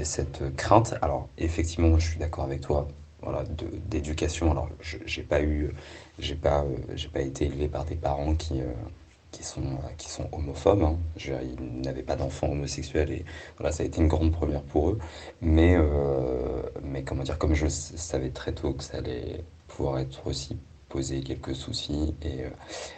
cette 0.04 0.56
crainte. 0.56 0.94
Alors, 1.02 1.28
effectivement, 1.38 1.98
je 1.98 2.08
suis 2.08 2.18
d'accord 2.18 2.44
avec 2.44 2.62
toi, 2.62 2.88
voilà, 3.22 3.44
d'éducation. 3.88 4.50
Alors, 4.50 4.68
j'ai 4.80 5.22
pas 5.22 5.42
eu, 5.42 5.70
j'ai 6.18 6.34
pas, 6.34 6.62
euh, 6.62 6.76
j'ai 6.94 7.08
pas 7.08 7.20
été 7.20 7.46
élevé 7.46 7.68
par 7.68 7.84
des 7.84 7.96
parents 7.96 8.34
qui, 8.34 8.60
euh, 8.60 8.72
qui 9.32 9.42
sont, 9.44 9.78
qui 9.96 10.08
sont 10.10 10.28
homophobes. 10.32 10.82
Hein. 10.82 10.98
ils 11.16 11.80
n'avaient 11.82 12.02
pas 12.02 12.16
d'enfants 12.16 12.50
homosexuels 12.50 13.10
et 13.12 13.24
voilà, 13.58 13.72
ça 13.72 13.82
a 13.82 13.86
été 13.86 14.00
une 14.00 14.08
grande 14.08 14.32
première 14.32 14.62
pour 14.62 14.90
eux. 14.90 14.98
Mais, 15.40 15.74
euh, 15.76 16.62
mais 16.82 17.02
comment 17.04 17.22
dire, 17.22 17.38
comme 17.38 17.54
je 17.54 17.68
savais 17.68 18.30
très 18.30 18.52
tôt 18.52 18.72
que 18.72 18.84
ça 18.84 18.98
allait 18.98 19.44
pouvoir 19.68 19.98
être 19.98 20.26
aussi 20.26 20.58
poser 20.88 21.20
quelques 21.22 21.54
soucis 21.54 22.14
et 22.22 22.44
euh, 22.44 22.50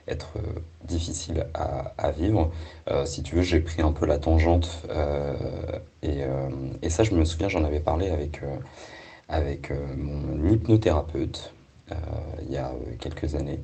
être 0.09 0.37
euh, 0.37 0.61
difficile 0.85 1.46
à, 1.54 1.92
à 1.98 2.11
vivre. 2.12 2.50
Euh, 2.88 3.04
si 3.04 3.22
tu 3.22 3.37
veux, 3.37 3.42
j'ai 3.42 3.61
pris 3.61 3.83
un 3.83 3.92
peu 3.92 4.06
la 4.06 4.18
tangente 4.18 4.87
et, 6.02 6.20
et, 6.83 6.90
ça, 6.90 7.04
je 7.04 7.14
me 7.14 7.24
souviens, 7.24 7.48
j'en 7.48 7.64
avais 7.64 7.80
parlé 7.80 8.09
avec, 8.11 8.40
avec 9.30 9.72
mon 9.96 10.50
hypnothérapeute 10.50 11.54
il 12.42 12.52
y 12.52 12.56
a 12.56 12.72
quelques 13.00 13.34
années. 13.34 13.60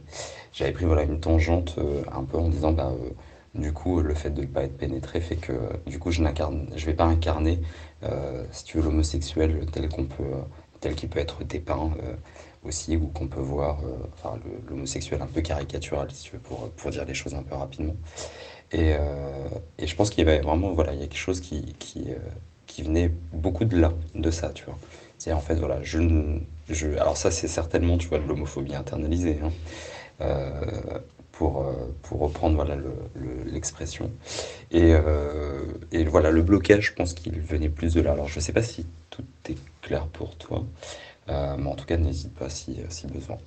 J'avais 0.52 0.72
pris 0.72 0.85
voilà, 0.85 1.02
une 1.02 1.20
tangente 1.20 1.79
un 2.11 2.24
peu 2.24 2.38
en 2.38 2.48
disant, 2.48 2.72
bah, 2.72 2.92
du 3.55 3.72
coup, 3.72 4.00
le 4.00 4.14
fait 4.14 4.31
de 4.31 4.42
ne 4.42 4.46
pas 4.46 4.64
être 4.64 4.76
pénétré 4.76 5.20
fait 5.20 5.37
que 5.37 5.52
du 5.87 5.98
coup, 5.98 6.11
je 6.11 6.22
ne 6.22 6.29
vais 6.29 6.94
pas 6.94 7.05
incarner, 7.05 7.61
si 8.50 8.64
tu 8.64 8.79
veux, 8.79 8.85
l'homosexuel 8.85 9.66
tel 9.70 9.88
qu'on 9.88 10.07
peut, 10.07 10.24
tel 10.81 10.94
qu'il 10.94 11.09
peut 11.09 11.20
être 11.20 11.44
dépeint 11.44 11.92
aussi, 12.66 12.96
ou 12.96 13.07
qu'on 13.09 13.29
peut 13.29 13.40
voir 13.40 13.79
euh, 13.85 13.96
enfin, 14.14 14.38
l'homosexuel 14.68 15.22
un 15.22 15.26
peu 15.26 15.40
caricatural, 15.40 16.11
si 16.11 16.24
tu 16.24 16.33
veux, 16.33 16.38
pour, 16.38 16.68
pour 16.70 16.90
dire 16.90 17.05
les 17.05 17.14
choses 17.14 17.35
un 17.35 17.42
peu 17.42 17.55
rapidement. 17.55 17.96
Et, 18.72 18.94
euh, 18.94 19.48
et 19.79 19.87
je 19.87 19.94
pense 19.94 20.11
qu'il 20.11 20.24
y 20.26 20.29
avait 20.29 20.40
vraiment, 20.40 20.72
voilà, 20.72 20.92
il 20.92 21.00
y 21.00 21.02
a 21.02 21.07
quelque 21.07 21.16
chose 21.16 21.40
qui, 21.40 21.64
euh, 21.96 22.16
qui 22.66 22.83
venait 22.83 23.11
beaucoup 23.33 23.64
de 23.64 23.79
là, 23.79 23.92
de 24.14 24.31
ça, 24.31 24.50
tu 24.50 24.64
vois. 24.64 24.79
C'est 25.27 25.33
en 25.33 25.41
fait, 25.41 25.57
voilà, 25.57 25.83
je, 25.83 25.99
je 26.69 26.87
alors 27.01 27.17
ça, 27.17 27.33
c'est 27.33 27.49
certainement, 27.49 27.99
tu 27.99 28.07
vois, 28.07 28.21
de 28.21 28.29
l'homophobie 28.29 28.77
internalisée, 28.77 29.41
hein. 29.43 29.51
pour, 31.33 31.67
pour 32.03 32.21
reprendre 32.21 32.55
voilà 32.55 32.77
l'expression. 33.45 34.09
Le, 34.71 35.81
et, 35.91 36.01
et 36.01 36.05
voilà, 36.05 36.31
le 36.31 36.43
blocage, 36.43 36.91
je 36.91 36.93
pense 36.93 37.12
qu'il 37.12 37.41
venait 37.41 37.69
plus 37.69 37.95
de 37.95 38.03
là. 38.03 38.12
Alors, 38.12 38.29
je 38.29 38.39
sais 38.39 38.53
pas 38.53 38.62
si 38.62 38.87
tout 39.11 39.25
est 39.49 39.59
clair 39.83 40.07
pour 40.07 40.37
toi. 40.37 40.65
mais 41.27 41.67
en 41.67 41.75
tout 41.75 41.87
cas, 41.87 41.97
n'hésite 41.97 42.33
pas 42.33 42.49
si, 42.49 42.79
si 42.89 43.09
besoin. 43.09 43.39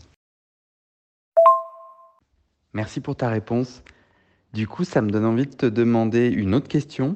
Merci 2.74 3.00
pour 3.00 3.16
ta 3.16 3.30
réponse. 3.30 3.84
Du 4.52 4.68
coup, 4.68 4.84
ça 4.84 5.02
me 5.02 5.12
donne 5.12 5.24
envie 5.24 5.48
de 5.48 5.56
te 5.56 5.66
demander 5.66 6.28
une 6.28 6.56
autre 6.56 6.68
question 6.68 7.16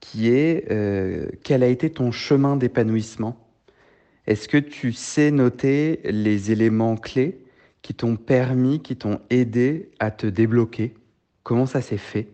qui 0.00 0.30
est 0.30 0.66
quel 1.42 1.62
a 1.62 1.66
été 1.66 1.90
ton 1.92 2.10
chemin 2.10 2.56
d'épanouissement? 2.56 3.36
Est-ce 4.28 4.46
que 4.46 4.58
tu 4.58 4.92
sais 4.92 5.30
noter 5.30 6.00
les 6.04 6.52
éléments 6.52 6.96
clés 6.96 7.38
qui 7.80 7.94
t'ont 7.94 8.16
permis, 8.16 8.82
qui 8.82 8.94
t'ont 8.94 9.20
aidé 9.30 9.88
à 10.00 10.10
te 10.10 10.26
débloquer? 10.26 10.92
Comment 11.44 11.64
ça 11.64 11.80
s'est 11.80 11.96
fait? 11.96 12.28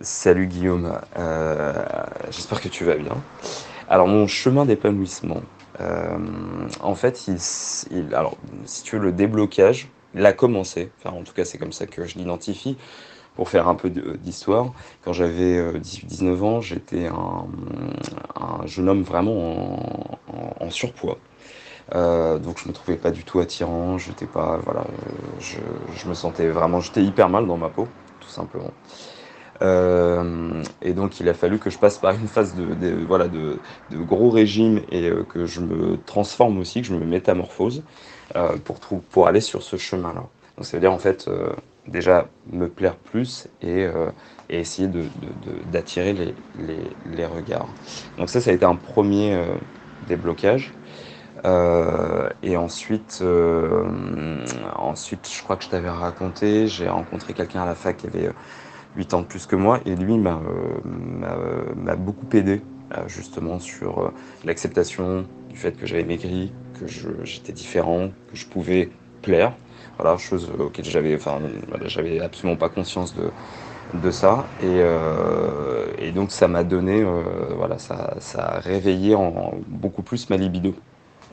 Salut 0.00 0.46
Guillaume, 0.46 1.00
euh, 1.16 1.84
j'espère 2.30 2.60
que 2.60 2.68
tu 2.68 2.84
vas 2.84 2.94
bien. 2.94 3.20
Alors 3.88 4.06
mon 4.06 4.28
chemin 4.28 4.64
d'épanouissement, 4.64 5.42
euh, 5.80 6.16
en 6.78 6.94
fait, 6.94 7.26
il, 7.90 8.14
alors 8.14 8.36
si 8.66 8.84
tu 8.84 8.98
veux 8.98 9.02
le 9.02 9.12
déblocage, 9.12 9.88
il 10.14 10.24
a 10.24 10.32
commencé. 10.32 10.92
En 11.04 11.24
tout 11.24 11.32
cas, 11.32 11.44
c'est 11.44 11.58
comme 11.58 11.72
ça 11.72 11.86
que 11.86 12.06
je 12.06 12.18
l'identifie. 12.18 12.76
Pour 13.36 13.48
faire 13.48 13.66
un 13.66 13.74
peu 13.74 13.90
d'histoire, 13.90 14.72
quand 15.04 15.12
j'avais 15.12 15.60
18-19 15.72 16.24
euh, 16.24 16.42
ans, 16.42 16.60
j'étais 16.60 17.06
un, 17.06 17.46
jeune 18.66 18.88
homme 18.88 19.02
vraiment 19.02 20.18
en 20.60 20.70
surpoids. 20.70 21.18
Euh, 21.94 22.38
donc 22.38 22.58
je 22.62 22.68
me 22.68 22.72
trouvais 22.72 22.96
pas 22.96 23.10
du 23.10 23.24
tout 23.24 23.40
attirant, 23.40 23.98
j'étais 23.98 24.26
pas, 24.26 24.58
voilà, 24.64 24.84
je, 25.40 26.08
me 26.08 26.14
sentais 26.14 26.48
vraiment, 26.48 26.80
j'étais 26.80 27.02
hyper 27.02 27.28
mal 27.28 27.46
dans 27.46 27.56
ma 27.56 27.68
peau, 27.68 27.88
tout 28.20 28.28
simplement. 28.28 28.70
Euh, 29.62 30.62
et 30.82 30.94
donc 30.94 31.20
il 31.20 31.28
a 31.28 31.34
fallu 31.34 31.58
que 31.58 31.70
je 31.70 31.78
passe 31.78 31.98
par 31.98 32.14
une 32.14 32.26
phase 32.26 32.54
de, 32.56 33.04
voilà, 33.06 33.28
de, 33.28 33.58
gros 33.92 34.30
régime 34.30 34.80
et 34.90 35.08
euh, 35.08 35.22
que 35.22 35.46
je 35.46 35.60
me 35.60 35.96
transforme 36.04 36.58
aussi, 36.58 36.80
que 36.80 36.88
je 36.88 36.94
me 36.94 37.04
métamorphose 37.04 37.82
euh, 38.34 38.56
pour, 38.64 38.78
pour 38.78 39.28
aller 39.28 39.40
sur 39.40 39.62
ce 39.62 39.76
chemin-là. 39.76 40.24
Donc 40.56 40.66
ça 40.66 40.76
veut 40.76 40.80
dire 40.80 40.92
en 40.92 40.98
fait 40.98 41.28
euh, 41.28 41.52
déjà 41.88 42.28
me 42.52 42.68
plaire 42.68 42.96
plus 42.96 43.48
et, 43.62 43.86
et 44.50 44.58
essayer 44.58 44.88
d'attirer 45.70 46.12
les, 46.12 46.34
les, 46.58 46.90
les, 47.14 47.26
regards. 47.26 47.68
Donc 48.18 48.30
ça, 48.30 48.40
ça 48.40 48.50
a 48.50 48.54
été 48.54 48.64
un 48.64 48.76
premier 48.76 49.38
déblocage. 50.06 50.72
Euh, 51.44 52.28
et 52.42 52.56
ensuite, 52.56 53.18
euh, 53.22 54.44
ensuite, 54.76 55.28
je 55.30 55.42
crois 55.42 55.56
que 55.56 55.64
je 55.64 55.68
t'avais 55.68 55.90
raconté, 55.90 56.68
j'ai 56.68 56.88
rencontré 56.88 57.34
quelqu'un 57.34 57.62
à 57.62 57.66
la 57.66 57.74
fac 57.74 57.98
qui 57.98 58.06
avait 58.06 58.30
8 58.96 59.14
ans 59.14 59.20
de 59.20 59.26
plus 59.26 59.46
que 59.46 59.56
moi, 59.56 59.80
et 59.84 59.94
lui 59.94 60.16
m'a 60.16 60.40
beaucoup 61.96 62.26
aidé 62.32 62.62
justement 63.08 63.58
sur 63.58 64.12
l'acceptation 64.44 65.26
du 65.50 65.56
fait 65.56 65.72
que 65.72 65.84
j'avais 65.84 66.04
maigri, 66.04 66.52
que 66.78 66.86
j'étais 67.24 67.52
différent, 67.52 68.10
que 68.30 68.36
je 68.36 68.46
pouvais 68.46 68.90
plaire. 69.20 69.52
Voilà, 69.98 70.16
chose 70.18 70.50
auquel 70.58 70.84
j'avais, 70.84 71.14
enfin, 71.16 71.40
j'avais 71.86 72.20
absolument 72.20 72.56
pas 72.56 72.68
conscience 72.68 73.14
de, 73.14 73.32
de 73.92 74.10
ça. 74.10 74.52
Et, 74.58 74.80
euh, 74.82 75.92
et 75.98 76.12
donc 76.12 76.32
ça 76.32 76.48
m'a 76.48 76.64
donné, 76.64 77.02
euh, 77.02 77.54
voilà, 77.56 77.78
ça, 77.78 78.16
ça 78.20 78.44
a 78.44 78.60
réveillé 78.60 79.14
en, 79.14 79.54
beaucoup 79.68 80.02
plus 80.02 80.28
ma 80.30 80.36
libido. 80.36 80.74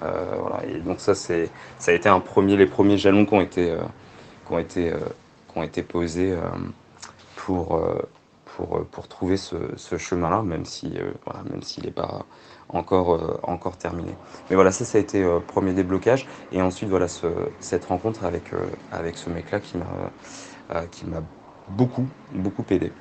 Euh, 0.03 0.35
voilà, 0.39 0.65
et 0.65 0.81
donc 0.81 0.99
ça, 1.01 1.15
c'est, 1.15 1.53
ça 1.77 1.91
a 1.91 1.95
été 1.95 2.09
un 2.09 2.19
premier, 2.19 2.57
les 2.57 2.67
premiers 2.67 2.97
jalons 2.97 3.25
qui 3.25 3.33
ont 3.35 3.41
été, 3.41 3.71
euh, 3.71 3.81
qui 4.45 4.53
ont 4.53 4.59
été, 4.59 4.91
euh, 4.91 4.99
qui 5.51 5.57
ont 5.59 5.63
été 5.63 5.83
posés 5.83 6.35
pour, 7.35 7.81
pour, 8.45 8.85
pour 8.91 9.07
trouver 9.07 9.37
ce, 9.37 9.55
ce 9.77 9.97
chemin-là, 9.97 10.43
même 10.43 10.65
si, 10.65 10.93
voilà, 11.25 11.43
même 11.49 11.63
s'il 11.63 11.85
n'est 11.85 11.91
pas 11.91 12.25
encore, 12.73 13.39
encore 13.43 13.77
terminé. 13.77 14.13
Mais 14.49 14.55
voilà, 14.55 14.71
ça, 14.71 14.85
ça 14.85 14.97
a 14.97 15.01
été 15.01 15.25
premier 15.47 15.73
déblocage. 15.73 16.27
Et 16.51 16.61
ensuite, 16.61 16.89
voilà, 16.89 17.07
ce, 17.07 17.27
cette 17.59 17.85
rencontre 17.85 18.25
avec, 18.25 18.43
avec 18.91 19.17
ce 19.17 19.29
mec-là 19.29 19.59
qui 19.59 19.77
m'a, 19.77 20.85
qui 20.91 21.05
m'a 21.05 21.23
beaucoup, 21.69 22.07
beaucoup 22.33 22.65
aidé. 22.69 22.91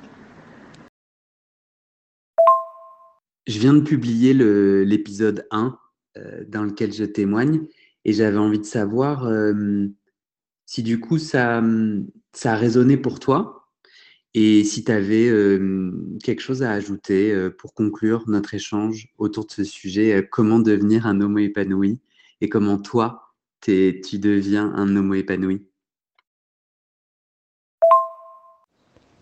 Je 3.46 3.58
viens 3.58 3.74
de 3.74 3.80
publier 3.80 4.32
l'épisode 4.84 5.46
1 5.50 5.76
euh, 6.16 6.44
dans 6.46 6.62
lequel 6.62 6.92
je 6.92 7.04
témoigne. 7.04 7.66
Et 8.04 8.12
j'avais 8.12 8.38
envie 8.38 8.58
de 8.58 8.64
savoir 8.64 9.26
euh, 9.26 9.88
si 10.66 10.82
du 10.82 11.00
coup 11.00 11.18
ça, 11.18 11.62
ça 12.32 12.52
a 12.52 12.56
résonné 12.56 12.96
pour 12.96 13.18
toi 13.18 13.59
et 14.34 14.64
si 14.64 14.84
tu 14.84 14.92
avais 14.92 15.28
euh, 15.28 15.92
quelque 16.22 16.40
chose 16.40 16.62
à 16.62 16.70
ajouter 16.70 17.50
pour 17.58 17.74
conclure 17.74 18.24
notre 18.28 18.54
échange 18.54 19.08
autour 19.18 19.46
de 19.46 19.52
ce 19.52 19.64
sujet, 19.64 20.26
comment 20.30 20.60
devenir 20.60 21.06
un 21.06 21.20
homo 21.20 21.38
épanoui 21.38 22.00
et 22.40 22.48
comment 22.48 22.78
toi, 22.78 23.34
tu 23.60 24.18
deviens 24.18 24.72
un 24.74 24.96
homo 24.96 25.14
épanoui? 25.14 25.66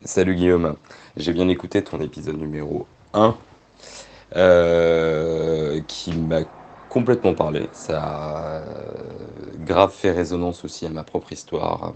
Salut 0.05 0.37
Guillaume, 0.37 0.77
j'ai 1.17 1.33
bien 1.33 1.49
écouté 1.49 1.83
ton 1.83 2.01
épisode 2.01 2.39
numéro 2.39 2.87
1 3.15 3.37
euh, 4.37 5.81
qui 5.89 6.17
m'a 6.17 6.43
complètement 6.89 7.35
parlé. 7.35 7.69
Ça 7.73 8.01
a 8.01 8.63
grave 9.59 9.93
fait 9.93 10.13
résonance 10.13 10.65
aussi 10.65 10.87
à 10.87 10.91
ma 10.91 11.03
propre 11.03 11.33
histoire, 11.33 11.95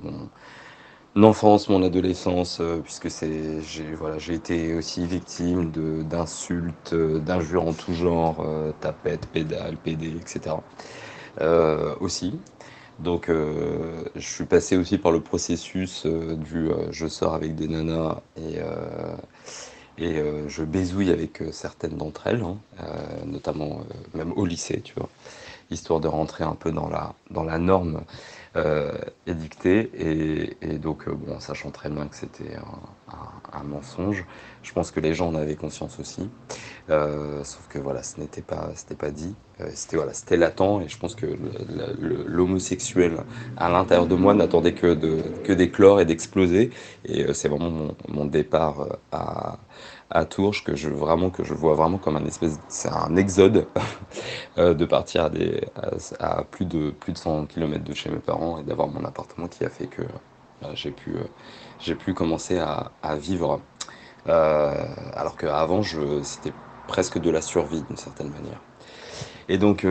enfance, 1.21 1.69
mon 1.69 1.83
adolescence, 1.83 2.61
euh, 2.61 2.81
puisque 2.81 3.11
c'est, 3.11 3.61
j'ai, 3.63 3.95
voilà, 3.95 4.19
j'ai 4.19 4.35
été 4.35 4.75
aussi 4.75 5.07
victime 5.07 5.71
de, 5.71 6.03
d'insultes, 6.03 6.95
d'injures 6.95 7.67
en 7.69 7.75
tout 7.75 7.93
genre, 7.95 8.41
euh, 8.41 8.73
tapette, 8.81 9.27
pédale, 9.27 9.77
etc. 9.87 10.65
Euh, 11.41 11.95
aussi. 12.01 12.41
Donc, 12.99 13.29
euh, 13.31 14.05
je 14.17 14.29
suis 14.29 14.47
passé 14.47 14.77
aussi 14.77 14.99
par 14.99 15.13
le 15.13 15.23
processus 15.23 16.07
euh, 16.07 16.37
du 16.37 16.71
euh, 16.71 16.93
je 16.93 17.09
sors 17.09 17.35
avec 17.35 17.55
des 17.57 17.69
nanas 17.69 18.23
et, 18.37 18.59
euh, 18.61 19.17
et 19.99 20.19
euh, 20.19 20.49
je 20.49 20.65
baisouille 20.65 21.11
avec 21.11 21.43
euh, 21.43 21.53
certaines 21.53 21.97
d'entre 21.97 22.27
elles, 22.27 22.43
hein, 22.43 22.59
euh, 22.81 23.25
notamment 23.27 23.81
même 24.15 24.33
au 24.37 24.47
lycée, 24.47 24.81
tu 24.83 24.95
vois, 24.97 25.11
histoire 25.73 26.01
de 26.01 26.09
rentrer 26.09 26.45
un 26.45 26.55
peu 26.55 26.71
dans 26.73 26.89
la, 26.89 27.15
dans 27.31 27.45
la 27.45 27.59
norme 27.59 28.03
édictée. 29.27 29.91
Et, 30.61 30.79
donc, 30.79 31.09
bon, 31.09 31.41
sachant 31.41 31.71
très 31.71 31.89
bien 31.89 32.07
que 32.07 32.17
c'était 32.17 32.57
un, 33.53 33.63
mensonge, 33.63 34.27
je 34.63 34.73
pense 34.73 34.91
que 34.91 35.01
les 35.01 35.15
gens 35.15 35.29
en 35.29 35.35
avaient 35.35 35.55
conscience 35.57 35.99
aussi. 35.99 36.29
sauf 36.89 37.67
que 37.69 37.79
voilà, 37.79 38.03
ce 38.03 38.21
n'était 38.21 38.43
pas, 38.43 38.71
pas 38.99 39.11
dit. 39.11 39.35
c'était 39.75 39.97
voilà, 39.97 40.13
latent 40.31 40.83
et 40.85 40.89
je 40.89 40.99
pense 40.99 41.15
que 41.15 41.27
l'homosexuel 42.27 43.19
à 43.57 43.71
l'intérieur 43.71 44.07
de 44.07 44.15
moi 44.15 44.35
n'attendait 44.35 44.75
que, 44.75 44.95
de, 44.95 45.23
que 45.45 45.53
d'éclore 45.53 46.01
et 46.01 46.05
d'exploser. 46.05 46.71
Et 47.05 47.33
c'est 47.33 47.49
vraiment 47.49 47.71
mon, 47.71 47.97
mon 48.09 48.27
départ 48.27 48.99
à 49.13 49.59
à 50.13 50.25
Tours 50.25 50.63
que 50.65 50.77
je 50.77 50.89
vraiment 50.89 51.31
que 51.31 51.43
je 51.43 51.55
vois 51.55 51.75
vraiment 51.75 51.99
comme 51.99 52.17
un 52.17 52.25
espèce 52.25 52.61
c'est 52.69 52.91
un 52.91 53.17
exode 53.17 53.67
euh, 54.59 54.75
de 54.75 54.85
partir 54.85 55.31
à 56.21 56.45
plus 56.45 56.67
de 56.67 56.91
plus 56.91 57.13
de 57.13 57.19
100 57.19 57.47
km 57.47 57.83
de 57.83 57.95
chez 57.95 58.11
mes 58.11 58.19
parents 58.19 58.59
et 58.59 58.63
d'avoir 58.63 58.89
mon 58.89 59.05
appartement 59.05 59.49
qui 59.49 59.65
a 59.65 59.71
fait 59.71 59.87
que 59.87 60.03
euh, 60.03 60.69
j'ai 60.75 60.91
pu 60.91 61.11
euh, 61.11 61.25
j'ai 61.81 61.95
pu 61.95 62.15
commencer 62.15 62.59
à, 62.59 63.17
vivre. 63.17 63.61
Alors 64.27 65.37
qu'avant 65.37 65.83
je 65.83 66.23
c'était 66.23 66.53
presque 66.87 67.19
de 67.19 67.31
la 67.31 67.43
survie 67.43 67.83
d'une 67.83 67.97
certaine 67.97 68.31
manière. 68.31 68.61
Et 69.49 69.59
donc 69.59 69.85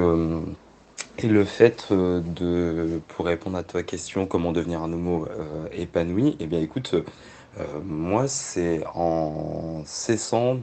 et 1.18 1.28
le 1.28 1.44
fait 1.44 1.92
de 1.92 3.02
pour 3.10 3.26
répondre 3.26 3.58
à 3.58 3.64
ta 3.64 3.84
question 3.84 4.26
comment 4.26 4.54
devenir 4.54 4.82
un 4.82 4.94
homo 4.94 5.28
épanoui 5.74 6.38
eh 6.40 6.46
bien 6.46 6.62
écoute 6.62 6.96
euh, 7.60 7.82
moi, 7.84 8.28
c'est 8.28 8.84
en 8.94 9.84
cessant 9.86 10.58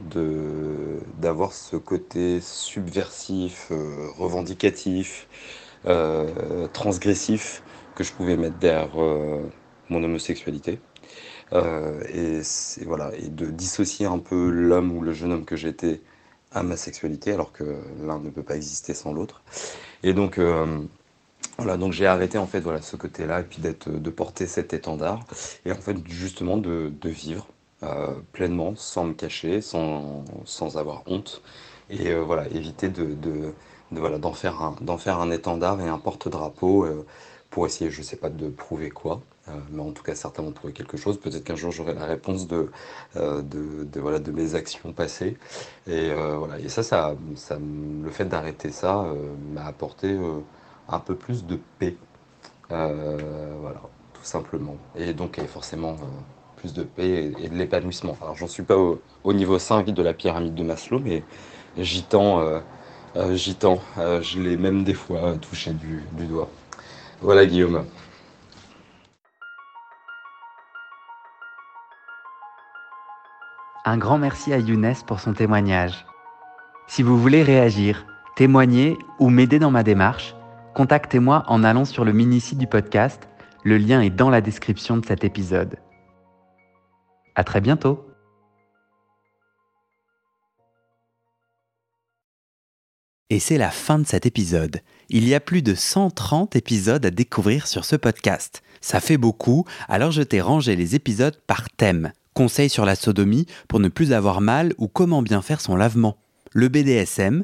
d'avoir 1.19 1.53
ce 1.53 1.75
côté 1.75 2.41
subversif, 2.41 3.67
euh, 3.71 4.07
revendicatif, 4.17 5.27
euh, 5.85 6.67
transgressif 6.73 7.63
que 7.95 8.03
je 8.03 8.11
pouvais 8.13 8.37
mettre 8.37 8.57
derrière 8.57 8.95
mon 9.89 10.03
homosexualité. 10.03 10.79
et 11.51 12.41
voilà, 12.85 13.11
et 13.17 13.27
de 13.29 13.45
dissocier 13.47 14.05
un 14.05 14.19
peu 14.19 14.49
l'homme 14.49 14.95
ou 14.95 15.01
le 15.01 15.13
jeune 15.13 15.31
homme 15.33 15.45
que 15.45 15.55
j'étais 15.55 16.01
à 16.51 16.63
ma 16.63 16.77
sexualité, 16.77 17.31
alors 17.33 17.51
que 17.51 17.63
l'un 18.03 18.19
ne 18.19 18.29
peut 18.29 18.43
pas 18.43 18.55
exister 18.55 18.93
sans 18.93 19.13
l'autre. 19.13 19.43
Et 20.03 20.13
donc, 20.13 20.39
voilà, 21.57 21.75
donc 21.77 21.91
j'ai 21.93 22.05
arrêté 22.05 22.37
en 22.37 22.47
fait 22.47 22.61
voilà 22.61 22.81
ce 22.81 22.95
côté-là 22.95 23.41
et 23.41 23.43
puis 23.43 23.61
d'être 23.61 23.89
de 23.89 24.09
porter 24.09 24.47
cet 24.47 24.73
étendard 24.73 25.25
et 25.65 25.71
en 25.71 25.75
fait 25.75 25.97
justement 26.07 26.57
de, 26.57 26.91
de 27.01 27.09
vivre 27.09 27.47
euh, 27.83 28.13
pleinement 28.33 28.75
sans 28.75 29.05
me 29.05 29.13
cacher, 29.13 29.61
sans, 29.61 30.23
sans 30.45 30.77
avoir 30.77 31.03
honte 31.07 31.41
et 31.89 32.11
euh, 32.11 32.21
voilà 32.21 32.47
éviter 32.49 32.89
de, 32.89 33.13
de, 33.13 33.53
de 33.91 33.99
voilà 33.99 34.19
d'en 34.19 34.33
faire 34.33 34.61
un 34.61 34.75
d'en 34.81 34.97
faire 34.97 35.19
un 35.19 35.31
étendard 35.31 35.81
et 35.81 35.87
un 35.87 35.97
porte-drapeau 35.97 36.85
euh, 36.85 37.05
pour 37.49 37.65
essayer 37.65 37.91
je 37.91 38.01
sais 38.01 38.15
pas 38.17 38.29
de 38.29 38.49
prouver 38.49 38.89
quoi 38.89 39.21
mais 39.71 39.81
en 39.81 39.91
tout 39.91 40.03
cas, 40.03 40.13
certains 40.13 40.43
vont 40.43 40.51
trouver 40.51 40.73
quelque 40.73 40.95
chose. 40.95 41.19
Peut-être 41.19 41.43
qu'un 41.43 41.55
jour, 41.55 41.71
j'aurai 41.71 41.95
la 41.95 42.05
réponse 42.05 42.47
de, 42.47 42.69
de, 43.15 43.99
voilà, 43.99 44.19
de 44.19 44.31
mes 44.31 44.53
actions 44.53 44.93
passées. 44.93 45.37
Et, 45.87 46.13
voilà. 46.13 46.59
et 46.59 46.69
ça, 46.69 46.83
ça, 46.83 47.15
ça, 47.35 47.57
le 47.57 48.11
fait 48.11 48.25
d'arrêter 48.25 48.71
ça 48.71 49.07
m'a 49.51 49.65
apporté 49.65 50.15
un 50.91 50.99
peu 50.99 51.15
plus 51.15 51.45
de 51.45 51.59
paix. 51.77 51.95
voilà, 52.69 53.81
tout 54.13 54.23
simplement. 54.23 54.77
Et 54.95 55.13
donc, 55.13 55.39
forcément, 55.47 55.95
plus 56.57 56.73
de 56.73 56.83
paix 56.83 57.33
et, 57.39 57.49
de 57.49 57.55
l'épanouissement. 57.55 58.17
Alors, 58.21 58.35
j'en 58.35 58.47
suis 58.47 58.63
pas 58.63 58.77
au, 58.77 59.33
niveau 59.33 59.59
5 59.59 59.87
de 59.87 60.03
la 60.03 60.13
pyramide 60.13 60.55
de 60.55 60.63
Maslow, 60.63 60.99
mais 60.99 61.23
j'y 61.77 62.03
tends. 62.03 62.61
j'y 63.31 63.55
tends. 63.55 63.79
je 63.97 64.39
l'ai 64.39 64.57
même 64.57 64.83
des 64.83 64.93
fois 64.93 65.35
touché 65.41 65.71
du, 65.71 66.03
du 66.13 66.25
doigt. 66.25 66.49
Voilà, 67.21 67.45
Guillaume. 67.45 67.85
Un 73.85 73.97
grand 73.97 74.19
merci 74.19 74.53
à 74.53 74.59
Younes 74.59 74.93
pour 75.07 75.19
son 75.19 75.33
témoignage. 75.33 76.05
Si 76.87 77.01
vous 77.01 77.17
voulez 77.17 77.41
réagir, 77.43 78.05
témoigner 78.35 78.97
ou 79.19 79.29
m'aider 79.29 79.57
dans 79.57 79.71
ma 79.71 79.83
démarche, 79.83 80.35
contactez-moi 80.73 81.43
en 81.47 81.63
allant 81.63 81.85
sur 81.85 82.05
le 82.05 82.13
mini-site 82.13 82.57
du 82.57 82.67
podcast. 82.67 83.27
Le 83.63 83.77
lien 83.77 84.01
est 84.01 84.09
dans 84.09 84.29
la 84.29 84.41
description 84.41 84.97
de 84.97 85.05
cet 85.05 85.23
épisode. 85.23 85.77
À 87.35 87.43
très 87.43 87.61
bientôt! 87.61 88.05
Et 93.29 93.39
c'est 93.39 93.57
la 93.57 93.69
fin 93.69 93.99
de 93.99 94.07
cet 94.07 94.25
épisode. 94.25 94.81
Il 95.09 95.27
y 95.27 95.35
a 95.35 95.39
plus 95.39 95.61
de 95.61 95.75
130 95.75 96.55
épisodes 96.55 97.05
à 97.05 97.11
découvrir 97.11 97.67
sur 97.67 97.85
ce 97.85 97.95
podcast. 97.95 98.63
Ça 98.81 98.99
fait 98.99 99.17
beaucoup, 99.17 99.65
alors 99.87 100.11
je 100.11 100.23
t'ai 100.23 100.41
rangé 100.41 100.75
les 100.75 100.95
épisodes 100.95 101.39
par 101.45 101.69
thème 101.69 102.11
conseils 102.39 102.69
sur 102.69 102.85
la 102.85 102.95
sodomie 102.95 103.47
pour 103.67 103.81
ne 103.81 103.89
plus 103.89 104.13
avoir 104.13 104.39
mal 104.39 104.73
ou 104.77 104.87
comment 104.87 105.21
bien 105.21 105.41
faire 105.41 105.59
son 105.59 105.75
lavement. 105.75 106.15
Le 106.53 106.69
BDSM, 106.69 107.43